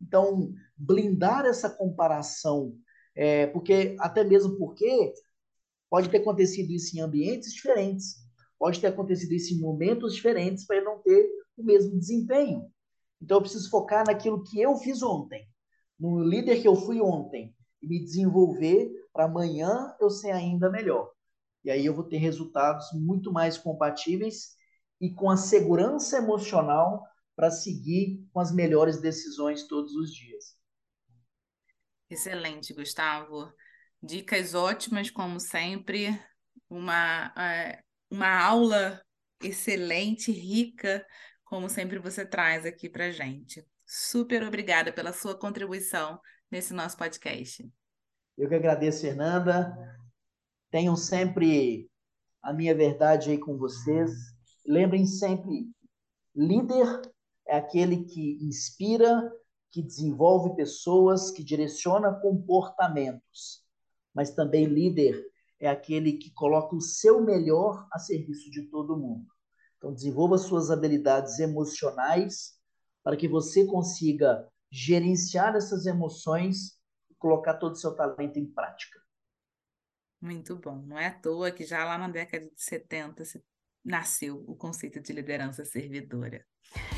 Então, 0.00 0.52
blindar 0.76 1.44
essa 1.44 1.68
comparação, 1.68 2.74
é, 3.14 3.46
porque 3.48 3.96
até 3.98 4.22
mesmo 4.22 4.56
porque 4.56 5.12
pode 5.90 6.08
ter 6.08 6.18
acontecido 6.18 6.70
isso 6.70 6.96
em 6.96 7.00
ambientes 7.00 7.52
diferentes. 7.52 8.16
Pode 8.58 8.80
ter 8.80 8.88
acontecido 8.88 9.32
isso 9.32 9.54
em 9.54 9.60
momentos 9.60 10.14
diferentes 10.14 10.66
para 10.66 10.76
ele 10.76 10.84
não 10.84 10.98
ter 10.98 11.28
o 11.56 11.64
mesmo 11.64 11.98
desempenho. 11.98 12.70
Então 13.20 13.36
eu 13.36 13.42
preciso 13.42 13.70
focar 13.70 14.04
naquilo 14.06 14.42
que 14.42 14.60
eu 14.60 14.76
fiz 14.76 15.02
ontem, 15.02 15.46
no 15.98 16.22
líder 16.22 16.60
que 16.60 16.68
eu 16.68 16.74
fui 16.74 17.00
ontem, 17.00 17.54
e 17.82 17.86
me 17.86 18.02
desenvolver 18.02 18.90
para 19.12 19.24
amanhã 19.24 19.94
eu 20.00 20.10
ser 20.10 20.30
ainda 20.30 20.70
melhor. 20.70 21.10
E 21.64 21.70
aí 21.70 21.84
eu 21.84 21.94
vou 21.94 22.04
ter 22.04 22.16
resultados 22.16 22.86
muito 22.94 23.32
mais 23.32 23.58
compatíveis 23.58 24.54
e 25.00 25.12
com 25.12 25.30
a 25.30 25.36
segurança 25.36 26.18
emocional 26.18 27.04
para 27.36 27.50
seguir 27.50 28.22
com 28.32 28.40
as 28.40 28.52
melhores 28.52 29.00
decisões 29.00 29.66
todos 29.66 29.94
os 29.94 30.12
dias. 30.14 30.56
Excelente, 32.08 32.74
Gustavo. 32.74 33.52
Dicas 34.02 34.54
ótimas, 34.54 35.10
como 35.10 35.38
sempre. 35.38 36.18
Uma, 36.68 37.32
é, 37.36 37.82
uma 38.10 38.42
aula 38.42 39.02
excelente, 39.42 40.30
rica, 40.30 41.06
como 41.50 41.68
sempre 41.68 41.98
você 41.98 42.24
traz 42.24 42.64
aqui 42.64 42.88
para 42.88 43.10
gente. 43.10 43.66
Super 43.84 44.44
obrigada 44.44 44.92
pela 44.92 45.12
sua 45.12 45.36
contribuição 45.36 46.20
nesse 46.48 46.72
nosso 46.72 46.96
podcast. 46.96 47.68
Eu 48.38 48.48
que 48.48 48.54
agradeço, 48.54 49.00
Fernanda. 49.00 49.76
Tenham 50.70 50.94
sempre 50.94 51.90
a 52.40 52.52
minha 52.52 52.72
verdade 52.72 53.32
aí 53.32 53.38
com 53.38 53.58
vocês. 53.58 54.12
Lembrem 54.64 55.04
sempre, 55.04 55.68
líder 56.32 57.02
é 57.48 57.56
aquele 57.56 58.04
que 58.04 58.38
inspira, 58.44 59.28
que 59.72 59.82
desenvolve 59.82 60.54
pessoas, 60.54 61.32
que 61.32 61.42
direciona 61.42 62.14
comportamentos. 62.14 63.64
Mas 64.14 64.30
também 64.30 64.66
líder 64.66 65.20
é 65.58 65.68
aquele 65.68 66.12
que 66.12 66.30
coloca 66.30 66.76
o 66.76 66.80
seu 66.80 67.20
melhor 67.20 67.88
a 67.90 67.98
serviço 67.98 68.48
de 68.52 68.70
todo 68.70 68.96
mundo. 68.96 69.26
Então, 69.80 69.94
desenvolva 69.94 70.36
suas 70.36 70.70
habilidades 70.70 71.38
emocionais 71.38 72.52
para 73.02 73.16
que 73.16 73.26
você 73.26 73.64
consiga 73.64 74.46
gerenciar 74.70 75.56
essas 75.56 75.86
emoções 75.86 76.78
e 77.10 77.14
colocar 77.14 77.54
todo 77.54 77.72
o 77.72 77.76
seu 77.76 77.96
talento 77.96 78.38
em 78.38 78.44
prática. 78.44 79.00
Muito 80.20 80.54
bom. 80.54 80.82
Não 80.86 80.98
é 80.98 81.06
à 81.06 81.14
toa 81.14 81.50
que 81.50 81.64
já 81.64 81.82
lá 81.82 81.96
na 81.96 82.08
década 82.08 82.44
de 82.44 82.62
70 82.62 83.22
nasceu 83.82 84.44
o 84.46 84.54
conceito 84.54 85.00
de 85.00 85.14
liderança 85.14 85.64
servidora. 85.64 86.44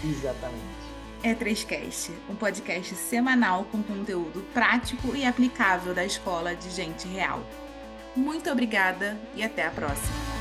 Exatamente. 0.05 0.93
É 1.23 1.37
3Cast, 1.37 2.11
um 2.29 2.35
podcast 2.35 2.97
semanal 2.97 3.65
com 3.67 3.81
conteúdo 3.81 4.43
prático 4.53 5.15
e 5.15 5.25
aplicável 5.25 5.95
da 5.95 6.05
escola 6.05 6.57
de 6.57 6.69
gente 6.71 7.07
real. 7.07 7.39
Muito 8.17 8.51
obrigada 8.51 9.17
e 9.37 9.45
até 9.45 9.65
a 9.65 9.71
próxima. 9.71 10.32